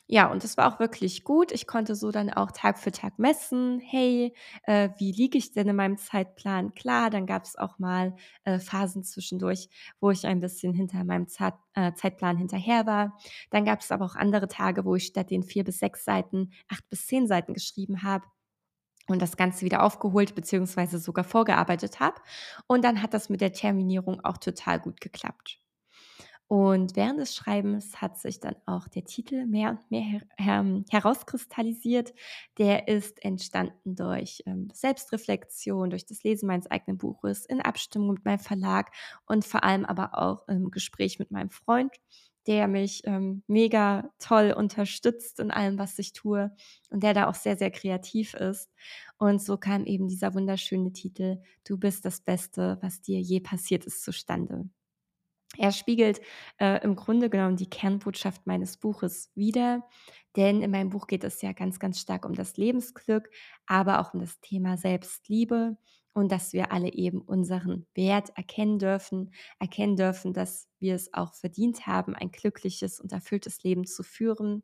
Ja, 0.06 0.30
und 0.30 0.44
das 0.44 0.56
war 0.56 0.72
auch 0.74 0.80
wirklich 0.80 1.24
gut. 1.24 1.52
Ich 1.52 1.66
konnte 1.66 1.94
so 1.96 2.10
dann 2.10 2.30
auch 2.30 2.50
Tag 2.52 2.78
für 2.78 2.92
Tag 2.92 3.18
messen: 3.18 3.80
„Hey, 3.80 4.34
äh, 4.64 4.90
wie 4.98 5.12
liege 5.12 5.38
ich 5.38 5.52
denn 5.52 5.68
in 5.68 5.76
meinem 5.76 5.96
Zeitplan?“ 5.98 6.74
Klar, 6.74 7.10
dann 7.10 7.26
gab 7.26 7.44
es 7.44 7.56
auch 7.56 7.78
mal, 7.78 8.14
äh, 8.44 8.58
Phasen 8.58 9.02
zwischendurch, 9.04 9.68
wo 10.00 10.10
ich 10.10 10.26
ein 10.26 10.40
bisschen 10.40 10.74
hinter 10.74 11.04
meinem 11.04 11.28
Zat 11.28 11.54
äh, 11.74 11.92
Zeitplan 11.94 12.36
hinterher 12.36 12.86
war. 12.86 13.16
Dann 13.50 13.64
gab 13.64 13.80
es 13.80 13.90
aber 13.92 14.04
auch 14.04 14.16
andere 14.16 14.48
Tage, 14.48 14.84
wo 14.84 14.94
ich 14.96 15.06
statt 15.06 15.30
den 15.30 15.42
4 15.42 15.64
bis 15.64 15.78
6 15.78 16.04
Seiten 16.04 16.50
8 16.68 16.88
bis 16.90 17.06
10 17.06 17.26
Seiten 17.26 17.54
geschrieben 17.54 18.02
habe 18.02 18.24
und 19.08 19.20
das 19.20 19.36
Ganze 19.36 19.64
wieder 19.64 19.82
aufgeholt 19.82 20.34
beziehungsweise 20.34 20.98
sogar 20.98 21.24
vorgearbeitet 21.24 22.00
habe. 22.00 22.20
Und 22.66 22.84
dann 22.84 23.02
hat 23.02 23.14
das 23.14 23.28
mit 23.28 23.40
der 23.40 23.52
Terminierung 23.52 24.24
auch 24.24 24.38
total 24.38 24.80
gut 24.80 25.00
geklappt. 25.00 25.58
Und 26.46 26.94
während 26.94 27.18
des 27.18 27.34
Schreibens 27.34 28.02
hat 28.02 28.18
sich 28.18 28.38
dann 28.38 28.54
auch 28.66 28.86
der 28.86 29.04
Titel 29.04 29.46
mehr 29.46 29.70
und 29.70 29.90
mehr 29.90 30.02
her 30.02 30.20
her 30.36 30.84
herauskristallisiert. 30.90 32.12
Der 32.58 32.86
ist 32.86 33.24
entstanden 33.24 33.96
durch 33.96 34.42
ähm, 34.46 34.68
Selbstreflexion, 34.72 35.90
durch 35.90 36.04
das 36.04 36.22
Lesen 36.22 36.46
meines 36.46 36.70
eigenen 36.70 36.98
Buches, 36.98 37.46
in 37.46 37.62
Abstimmung 37.62 38.12
mit 38.14 38.24
meinem 38.26 38.38
Verlag 38.40 38.92
und 39.26 39.44
vor 39.44 39.64
allem 39.64 39.86
aber 39.86 40.18
auch 40.18 40.46
im 40.46 40.70
Gespräch 40.70 41.18
mit 41.18 41.30
meinem 41.30 41.50
Freund 41.50 41.92
der 42.46 42.68
mich 42.68 43.02
ähm, 43.04 43.42
mega 43.46 44.10
toll 44.18 44.52
unterstützt 44.56 45.40
in 45.40 45.50
allem, 45.50 45.78
was 45.78 45.98
ich 45.98 46.12
tue 46.12 46.54
und 46.90 47.02
der 47.02 47.14
da 47.14 47.28
auch 47.28 47.34
sehr, 47.34 47.56
sehr 47.56 47.70
kreativ 47.70 48.34
ist. 48.34 48.70
Und 49.18 49.42
so 49.42 49.56
kam 49.56 49.84
eben 49.86 50.08
dieser 50.08 50.34
wunderschöne 50.34 50.92
Titel 50.92 51.40
Du 51.64 51.78
bist 51.78 52.04
das 52.04 52.20
Beste, 52.20 52.78
was 52.80 53.00
dir 53.00 53.20
je 53.20 53.40
passiert 53.40 53.84
ist, 53.86 54.02
zustande. 54.02 54.68
Er 55.56 55.72
spiegelt 55.72 56.20
äh, 56.58 56.82
im 56.82 56.96
Grunde 56.96 57.30
genommen 57.30 57.56
die 57.56 57.70
Kernbotschaft 57.70 58.46
meines 58.46 58.76
Buches 58.76 59.30
wider, 59.34 59.84
denn 60.36 60.62
in 60.62 60.70
meinem 60.70 60.90
Buch 60.90 61.06
geht 61.06 61.24
es 61.24 61.42
ja 61.42 61.52
ganz, 61.52 61.78
ganz 61.78 62.00
stark 62.00 62.24
um 62.24 62.34
das 62.34 62.56
Lebensglück, 62.56 63.30
aber 63.66 64.00
auch 64.00 64.14
um 64.14 64.20
das 64.20 64.40
Thema 64.40 64.76
Selbstliebe 64.76 65.76
und 66.14 66.32
dass 66.32 66.52
wir 66.52 66.72
alle 66.72 66.92
eben 66.92 67.20
unseren 67.20 67.86
Wert 67.94 68.30
erkennen 68.36 68.78
dürfen, 68.78 69.34
erkennen 69.58 69.96
dürfen, 69.96 70.32
dass 70.32 70.68
wir 70.78 70.94
es 70.94 71.12
auch 71.12 71.34
verdient 71.34 71.86
haben, 71.86 72.14
ein 72.14 72.30
glückliches 72.30 73.00
und 73.00 73.12
erfülltes 73.12 73.62
Leben 73.62 73.84
zu 73.84 74.02
führen 74.02 74.62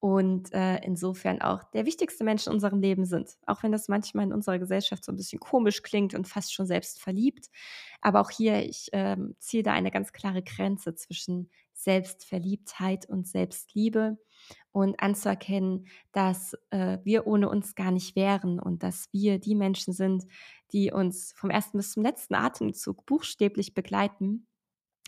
und 0.00 0.52
äh, 0.52 0.78
insofern 0.84 1.40
auch 1.40 1.62
der 1.62 1.86
wichtigste 1.86 2.24
Mensch 2.24 2.48
in 2.48 2.52
unserem 2.52 2.80
Leben 2.80 3.04
sind. 3.04 3.36
Auch 3.46 3.62
wenn 3.62 3.70
das 3.70 3.86
manchmal 3.86 4.24
in 4.24 4.32
unserer 4.32 4.58
Gesellschaft 4.58 5.04
so 5.04 5.12
ein 5.12 5.16
bisschen 5.16 5.38
komisch 5.38 5.82
klingt 5.82 6.12
und 6.14 6.26
fast 6.26 6.52
schon 6.52 6.66
selbst 6.66 7.00
verliebt. 7.00 7.50
Aber 8.00 8.20
auch 8.20 8.30
hier, 8.30 8.68
ich 8.68 8.88
ähm, 8.92 9.36
ziehe 9.38 9.62
da 9.62 9.72
eine 9.72 9.92
ganz 9.92 10.12
klare 10.12 10.42
Grenze 10.42 10.96
zwischen 10.96 11.50
Selbstverliebtheit 11.72 13.08
und 13.08 13.28
Selbstliebe 13.28 14.18
und 14.72 15.00
anzuerkennen, 15.00 15.86
dass 16.12 16.56
äh, 16.70 16.98
wir 17.04 17.26
ohne 17.26 17.48
uns 17.48 17.74
gar 17.74 17.90
nicht 17.90 18.16
wären 18.16 18.58
und 18.58 18.82
dass 18.82 19.08
wir 19.12 19.38
die 19.38 19.54
Menschen 19.54 19.92
sind, 19.92 20.24
die 20.72 20.90
uns 20.90 21.32
vom 21.36 21.50
ersten 21.50 21.78
bis 21.78 21.92
zum 21.92 22.02
letzten 22.02 22.34
Atemzug 22.34 23.04
buchstäblich 23.06 23.74
begleiten. 23.74 24.46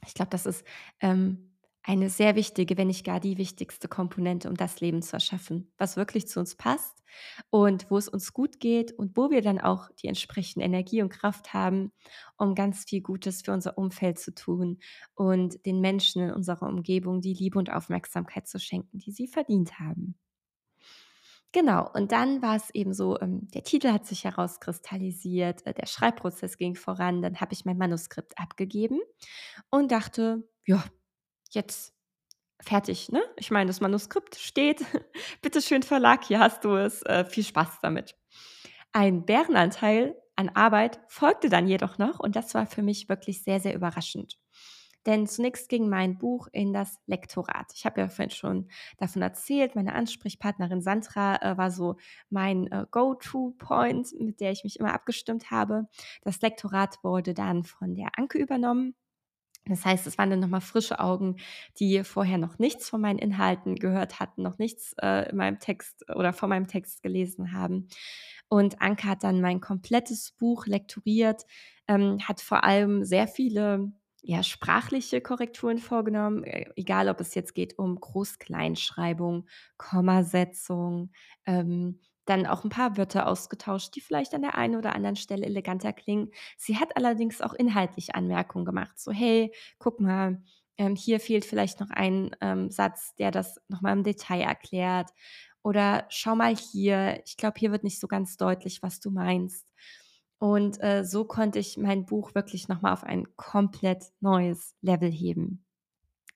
Ich 0.07 0.14
glaube, 0.14 0.31
das 0.31 0.46
ist 0.46 0.64
ähm, 1.00 1.54
eine 1.85 2.09
sehr 2.11 2.35
wichtige, 2.35 2.77
wenn 2.79 2.88
nicht 2.88 3.05
gar 3.05 3.20
die 3.20 3.38
wichtigste 3.38 3.88
Komponente, 3.88 4.49
um 4.49 4.57
das 4.57 4.81
Leben 4.81 5.03
zu 5.03 5.14
erschaffen, 5.14 5.70
was 5.79 5.97
wirklich 5.97 6.27
zu 6.29 6.40
uns 6.40 6.57
passt 6.57 7.03
und 7.51 7.90
wo 7.90 7.99
es 7.99 8.09
uns 8.09 8.33
gut 8.33 8.59
geht 8.59 8.92
und 8.92 9.16
wo 9.16 9.31
wir 9.31 9.42
dann 9.42 9.61
auch 9.61 9.90
die 10.03 10.09
entsprechende 10.09 10.64
Energie 10.64 11.03
und 11.03 11.11
Kraft 11.11 11.53
haben, 11.53 11.92
um 12.38 12.55
ganz 12.55 12.85
viel 12.88 13.03
Gutes 13.03 13.42
für 13.42 13.53
unser 13.53 13.77
Umfeld 13.79 14.18
zu 14.18 14.35
tun 14.35 14.79
und 15.14 15.64
den 15.66 15.81
Menschen 15.81 16.23
in 16.23 16.33
unserer 16.33 16.68
Umgebung 16.68 17.20
die 17.20 17.35
Liebe 17.35 17.59
und 17.59 17.70
Aufmerksamkeit 17.70 18.49
zu 18.49 18.59
schenken, 18.59 18.99
die 18.99 19.12
sie 19.12 19.29
verdient 19.29 19.79
haben. 19.79 20.16
Genau, 21.53 21.88
und 21.94 22.11
dann 22.12 22.42
war 22.42 22.57
es 22.57 22.70
eben 22.75 22.92
so, 22.94 23.18
ähm, 23.20 23.47
der 23.55 23.62
Titel 23.62 23.92
hat 23.92 24.07
sich 24.07 24.25
herauskristallisiert, 24.25 25.64
äh, 25.66 25.73
der 25.75 25.87
Schreibprozess 25.87 26.57
ging 26.59 26.75
voran, 26.75 27.23
dann 27.23 27.40
habe 27.40 27.53
ich 27.53 27.64
mein 27.64 27.79
Manuskript 27.79 28.37
abgegeben 28.38 29.01
und 29.70 29.92
dachte: 29.92 30.49
„Ja, 30.66 30.85
jetzt 31.55 31.95
fertig, 32.61 33.11
ne? 33.11 33.23
Ich 33.37 33.51
meine, 33.51 33.69
das 33.69 33.81
Manuskript 33.81 34.37
steht. 34.37 34.85
Bitte 35.43 35.61
schön 35.61 35.83
Verlag, 35.83 36.25
hier 36.25 36.40
hast 36.40 36.64
du 36.64 36.75
es. 36.77 37.03
Äh, 37.03 37.25
viel 37.25 37.45
Spaß 37.45 37.79
damit. 37.83 38.17
Ein 38.93 39.25
Bärenanteil 39.25 40.17
an 40.37 40.51
Arbeit 40.51 41.01
folgte 41.09 41.49
dann 41.49 41.69
jedoch 41.69 41.99
noch 41.99 42.21
und 42.21 42.37
das 42.37 42.55
war 42.55 42.67
für 42.67 42.83
mich 42.83 43.09
wirklich 43.09 43.43
sehr, 43.43 43.61
sehr 43.61 43.75
überraschend. 43.75 44.38
Denn 45.07 45.27
zunächst 45.27 45.69
ging 45.69 45.88
mein 45.88 46.17
Buch 46.17 46.49
in 46.53 46.73
das 46.73 46.99
Lektorat. 47.07 47.73
Ich 47.75 47.85
habe 47.85 48.01
ja 48.01 48.09
vorhin 48.09 48.31
schon 48.31 48.69
davon 48.97 49.21
erzählt, 49.21 49.75
meine 49.75 49.95
Ansprechpartnerin 49.95 50.81
Sandra 50.81 51.37
äh, 51.43 51.59
war 51.59 51.71
so 51.71 51.97
mein 52.31 52.73
äh, 52.73 52.87
Go-To-Point, 52.90 54.19
mit 54.19 54.40
der 54.40 54.53
ich 54.53 54.64
mich 54.64 54.81
immer 54.81 54.95
abgestimmt 54.95 55.51
habe. 55.51 55.88
Das 56.23 56.40
Lektorat 56.40 57.05
wurde 57.05 57.35
dann 57.35 57.64
von 57.64 57.95
der 57.95 58.19
Anke 58.19 58.38
übernommen 58.38 58.95
das 59.66 59.85
heißt, 59.85 60.07
es 60.07 60.18
waren 60.18 60.31
dann 60.31 60.40
nochmal 60.40 60.61
frische 60.61 61.00
Augen, 61.00 61.37
die 61.79 62.05
vorher 62.05 62.38
noch 62.38 62.59
nichts 62.59 62.88
von 62.88 63.00
meinen 63.00 63.18
Inhalten 63.18 63.77
gehört 63.77 64.20
hatten, 64.20 64.42
noch 64.42 64.59
nichts 64.59 64.94
äh, 65.00 65.31
in 65.31 65.37
meinem 65.37 65.59
Text 65.59 66.05
oder 66.14 66.33
von 66.33 66.50
meinem 66.50 66.66
Text 66.66 67.03
gelesen 67.03 67.53
haben. 67.53 67.88
Und 68.48 68.81
Anke 68.83 69.09
hat 69.09 69.24
dann 69.24 69.40
mein 69.40 69.61
komplettes 69.61 70.33
Buch 70.33 70.66
lektoriert, 70.66 71.44
ähm, 71.88 72.18
hat 72.27 72.40
vor 72.40 72.64
allem 72.64 73.05
sehr 73.05 73.27
viele 73.27 73.92
ja, 74.22 74.42
sprachliche 74.42 75.20
Korrekturen 75.20 75.79
vorgenommen, 75.79 76.44
äh, 76.44 76.66
egal 76.77 77.09
ob 77.09 77.20
es 77.20 77.35
jetzt 77.35 77.55
geht 77.55 77.79
um 77.79 78.00
Groß-Kleinschreibung, 78.00 79.46
Kommasetzung, 79.77 81.11
ähm, 81.46 82.00
dann 82.27 82.47
auch 82.47 82.65
ein 82.65 82.71
paar 82.71 82.97
Wörter 82.97 83.27
ausgetauscht, 83.29 83.95
die 83.97 84.01
vielleicht 84.01 84.35
an 84.35 84.43
der 84.43 84.57
einen 84.57 84.77
oder 84.77 84.95
anderen 84.95 85.17
Stelle 85.17 85.47
eleganter 85.47 85.93
klingen. 85.93 86.31
Sie 86.57 86.79
hat 86.79 86.97
allerdings 86.97 87.41
auch 87.41 87.55
inhaltlich 87.55 88.15
Anmerkungen 88.15 88.65
gemacht, 88.65 88.99
so: 88.99 89.13
„Hey, 89.13 89.53
guck 89.79 90.01
mal, 90.01 90.43
ähm, 90.79 90.97
hier 90.97 91.21
fehlt 91.21 91.45
vielleicht 91.45 91.81
noch 91.81 91.91
ein, 91.91 92.35
ähm, 92.41 92.71
Satz, 92.71 93.15
der 93.17 93.31
das 93.31 93.61
noch 93.69 93.81
mal 93.83 93.93
im 93.93 94.03
Detail 94.05 94.41
erklärt.“ 94.43 95.11
Oder: 95.63 96.07
„Schau 96.11 96.35
mal 96.37 96.55
hier, 96.57 97.23
ich 97.27 97.37
glaube, 97.37 97.59
hier 97.59 97.73
wird 97.73 97.85
nicht 97.85 98.01
so 98.01 98.09
ganz 98.09 98.37
deutlich, 98.37 98.83
was 98.83 99.01
du 99.01 99.11
meinst.“ 99.11 99.67
und, 100.39 100.81
äh, 100.83 101.05
so 101.05 101.25
konnte 101.25 101.59
ich 101.59 101.77
mein 101.79 102.07
Buch 102.07 102.35
wirklich 102.35 102.69
noch 102.69 102.83
mal 102.83 102.93
auf 102.93 103.05
ein 103.05 103.27
komplett 103.37 104.05
neues 104.21 104.75
Level 104.83 105.11
heben. 105.11 105.63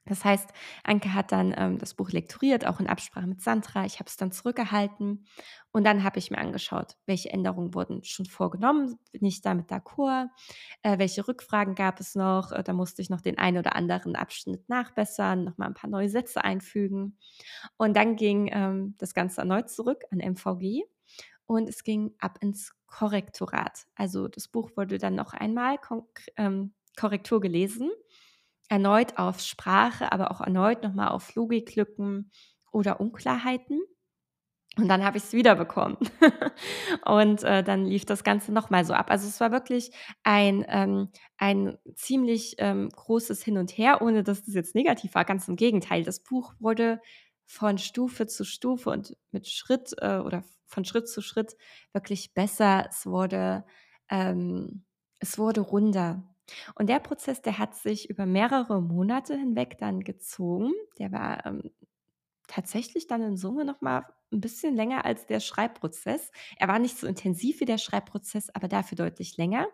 Das 0.08 0.24
heißt, 0.24 0.48
Anke 0.84 1.12
hat 1.14 1.32
dann, 1.32 1.54
ähm, 1.56 1.78
das 1.78 1.94
Buch 1.94 2.10
lektoriert, 2.10 2.66
auch 2.66 2.80
in 2.80 2.86
Absprache 2.86 3.26
mit 3.26 3.42
Sandra. 3.42 3.84
Ich 3.84 4.00
habe 4.00 4.08
es 4.08 4.16
dann 4.16 4.32
zurückgehalten 4.32 5.26
und 5.72 5.84
dann 5.84 6.02
habe 6.04 6.18
ich 6.18 6.30
mir 6.30 6.38
angeschaut, 6.38 6.96
welche 7.06 7.30
Änderungen 7.30 7.74
wurden 7.74 8.02
schon 8.04 8.26
vorgenommen. 8.26 8.98
Bin 9.12 9.24
ich 9.26 9.42
damit 9.42 9.70
d'accord? 9.70 10.28
Äh, 10.82 10.98
welche 10.98 11.28
Rückfragen 11.28 11.74
gab 11.74 12.00
es 12.00 12.14
noch? 12.14 12.52
Äh, 12.52 12.62
da 12.62 12.72
musste 12.72 13.02
ich 13.02 13.10
noch 13.10 13.20
den 13.20 13.38
einen 13.38 13.58
oder 13.58 13.76
anderen 13.76 14.16
Abschnitt 14.16 14.68
nachbessern, 14.68 15.44
noch 15.44 15.58
mal 15.58 15.66
'n 15.68 15.74
paar 15.74 15.90
neue 15.90 16.08
Sätze 16.08 16.42
einfügen. 16.44 17.18
Und 17.76 17.96
dann 17.96 18.16
ging, 18.16 18.50
ähm, 18.52 18.94
das 18.98 19.14
Ganze 19.14 19.40
erneut 19.40 19.70
zurück 19.70 20.04
an 20.10 20.20
MVG 20.20 20.84
und 21.46 21.68
es 21.68 21.84
ging 21.84 22.14
ab 22.18 22.38
ins 22.40 22.72
Korrektorat. 22.86 23.86
Also, 23.94 24.28
das 24.28 24.48
Buch 24.48 24.70
wurde 24.76 24.98
dann 24.98 25.14
noch 25.14 25.32
einmal 25.34 25.76
ähm, 26.36 26.72
Korrektur 26.96 27.40
gelesen, 27.40 27.90
erneut 28.68 29.18
auf 29.18 29.40
Sprache, 29.40 30.12
aber 30.12 30.30
auch 30.30 30.40
erneut 30.40 30.82
noch 30.82 30.94
mal 30.94 31.08
auf 31.08 31.34
Logiklücken 31.34 32.30
oder 32.72 33.00
Unklarheiten. 33.00 33.80
Und 34.76 34.88
dann 34.88 35.04
habe 35.04 35.16
ich's 35.18 35.32
wiederbekommen. 35.32 35.96
Und, 37.04 37.42
äh, 37.42 37.64
dann 37.64 37.84
lief 37.84 38.04
das 38.04 38.22
Ganze 38.22 38.52
noch 38.52 38.70
mal 38.70 38.84
so 38.84 38.92
ab. 38.94 39.10
Also, 39.10 39.26
es 39.26 39.40
war 39.40 39.50
wirklich 39.50 39.90
ein 40.22 40.64
ähm, 40.68 41.08
ein 41.36 41.78
ziemlich, 41.96 42.54
ähm, 42.58 42.88
großes 42.90 43.42
Hin 43.42 43.58
und 43.58 43.76
Her, 43.76 44.02
ohne 44.02 44.22
dass 44.22 44.44
das 44.44 44.54
jetzt 44.54 44.74
negativ 44.76 45.14
war, 45.14 45.24
ganz 45.24 45.48
im 45.48 45.56
Gegenteil. 45.56 46.04
Das 46.04 46.20
Buch 46.22 46.54
wurde 46.60 47.00
von 47.46 47.78
Stufe 47.78 48.26
zu 48.28 48.44
Stufe 48.44 48.90
und 48.90 49.16
mit 49.32 49.48
Schritt, 49.48 49.94
äh, 50.00 50.18
oder 50.18 50.44
von 50.66 50.84
Schritt 50.84 51.08
zu 51.08 51.22
Schritt 51.22 51.56
wirklich 51.92 52.34
besser. 52.34 52.86
Es 52.88 53.04
wurde 53.06 53.64
ähm, 54.10 54.84
es 55.18 55.38
wurde 55.38 55.60
runder. 55.62 56.22
Und 56.74 56.88
der 56.88 57.00
Prozess, 57.00 57.42
der 57.42 57.58
hat 57.58 57.74
sich 57.74 58.10
über 58.10 58.26
mehrere 58.26 58.80
Monate 58.82 59.36
hinweg 59.36 59.78
dann 59.78 60.00
gezogen. 60.00 60.72
Der 60.98 61.12
war, 61.12 61.44
ähm, 61.46 61.70
tatsächlich 62.48 63.06
dann 63.06 63.22
in 63.22 63.36
Summe 63.36 63.64
noch 63.64 63.80
mal 63.82 64.04
'n 64.32 64.40
bisschen 64.40 64.74
länger 64.76 65.04
als 65.04 65.26
der 65.26 65.40
Schreibprozess. 65.40 66.30
Er 66.58 66.68
war 66.68 66.78
nicht 66.78 66.98
so 66.98 67.06
intensiv 67.06 67.60
wie 67.60 67.64
der 67.66 67.78
Schreibprozess, 67.78 68.50
aber 68.54 68.68
dafür 68.68 68.96
deutlich 68.96 69.36
länger. 69.36 69.68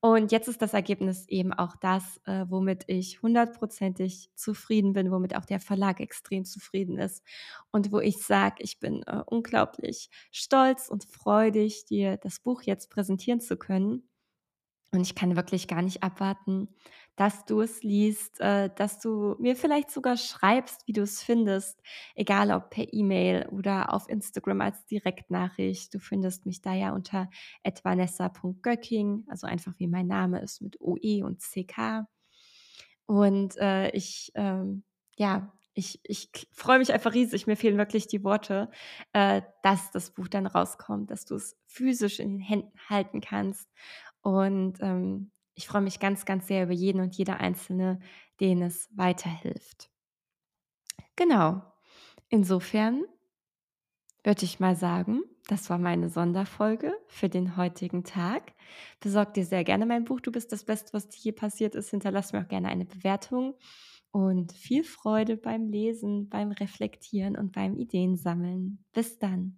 Und 0.00 0.32
jetzt 0.32 0.48
ist 0.48 0.62
das 0.62 0.74
Ergebnis 0.74 1.26
eben 1.28 1.52
auch 1.52 1.76
das, 1.76 2.20
äh, 2.26 2.46
womit 2.48 2.84
ich 2.88 3.22
hundertprozentig 3.22 4.30
zufrieden 4.36 4.92
bin, 4.94 5.10
womit 5.12 5.36
auch 5.36 5.44
der 5.46 5.60
Verlag 5.60 6.00
extrem 6.00 6.44
zufrieden 6.44 6.98
ist 6.98 7.24
und 7.72 7.92
wo 7.92 8.00
ich 8.00 8.18
sage, 8.24 8.56
ich 8.60 8.80
bin, 8.80 9.02
äh, 9.06 9.22
unglaublich 9.26 10.10
stolz 10.32 10.88
und 10.88 11.04
freudig, 11.04 11.86
dir 11.86 12.16
das 12.18 12.40
Buch 12.40 12.62
jetzt 12.62 12.90
präsentieren 12.90 13.40
zu 13.40 13.56
können. 13.58 14.07
Und 14.92 15.02
ich 15.02 15.14
kann 15.14 15.36
wirklich 15.36 15.68
gar 15.68 15.82
nicht 15.82 16.02
abwarten, 16.02 16.68
dass 17.16 17.44
du 17.44 17.60
es 17.60 17.82
liest, 17.82 18.40
äh, 18.40 18.70
dass 18.74 19.00
du 19.00 19.34
mir 19.38 19.56
vielleicht 19.56 19.90
sogar 19.90 20.16
schreibst, 20.16 20.86
wie 20.86 20.92
du 20.92 21.02
es 21.02 21.22
findest, 21.22 21.82
egal 22.14 22.52
ob 22.52 22.70
per 22.70 22.86
E-Mail 22.92 23.48
oder 23.50 23.92
auf 23.92 24.08
Instagram 24.08 24.60
als 24.62 24.86
Direktnachricht. 24.86 25.92
Du 25.92 25.98
findest 25.98 26.46
mich 26.46 26.62
da 26.62 26.72
ja 26.74 26.92
unter 26.94 27.28
@vanessa.göcking, 27.64 29.24
also 29.28 29.46
einfach 29.46 29.74
wie 29.78 29.88
mein 29.88 30.06
Name 30.06 30.40
ist 30.40 30.62
mit 30.62 30.80
OE 30.80 31.22
und 31.24 31.40
CK. 31.42 32.06
Und, 33.06 33.56
äh, 33.58 33.90
ich, 33.90 34.32
ähm 34.34 34.84
ja, 35.16 35.52
ich 35.74 36.00
ich 36.04 36.30
freue 36.52 36.78
mich 36.78 36.92
einfach 36.92 37.14
riesig. 37.14 37.46
Mir 37.46 37.56
fehlen 37.56 37.78
wirklich 37.78 38.06
die 38.08 38.22
Worte, 38.24 38.70
äh, 39.12 39.42
dass 39.62 39.90
das 39.90 40.10
Buch 40.12 40.28
dann 40.28 40.46
rauskommt, 40.46 41.10
dass 41.10 41.24
du 41.24 41.34
es 41.36 41.56
physisch 41.66 42.20
in 42.20 42.30
den 42.34 42.40
Händen 42.40 42.72
halten 42.88 43.20
kannst. 43.20 43.68
Und, 44.22 44.78
ähm, 44.80 45.30
ich 45.54 45.66
freue 45.66 45.82
mich 45.82 45.98
ganz, 46.00 46.24
ganz 46.24 46.46
sehr 46.46 46.64
über 46.64 46.72
jeden 46.72 47.00
und 47.00 47.16
jede 47.16 47.38
Einzelne, 47.38 47.98
denen 48.40 48.62
es 48.62 48.88
weiterhilft. 48.96 49.90
Genau. 51.16 51.60
Insofern 52.30 53.04
würde 54.24 54.44
ich 54.44 54.60
mal 54.60 54.76
sagen, 54.76 55.22
das 55.48 55.70
war 55.70 55.78
meine 55.78 56.08
Sonderfolge 56.10 56.92
für 57.06 57.28
den 57.28 57.56
heutigen 57.56 58.04
Tag. 58.04 58.52
Besorg 59.00 59.32
dir 59.34 59.44
sehr 59.46 59.64
gerne 59.64 59.86
mein 59.86 60.04
Buch. 60.04 60.20
Du 60.20 60.30
bist 60.32 60.52
das 60.52 60.64
Beste, 60.64 60.92
was 60.92 61.08
dir 61.08 61.18
je 61.22 61.32
passiert 61.32 61.74
ist. 61.74 61.90
Hinterlass 61.90 62.32
mir 62.32 62.42
auch 62.42 62.48
gerne 62.48 62.68
eine 62.68 62.84
Bewertung 62.84 63.54
und 64.10 64.52
viel 64.52 64.84
Freude 64.84 65.36
beim 65.36 65.68
Lesen, 65.68 66.28
beim 66.28 66.52
Reflektieren 66.52 67.36
und 67.36 67.52
beim 67.52 67.76
Ideensammeln. 67.76 68.84
Bis 68.92 69.18
dann. 69.18 69.57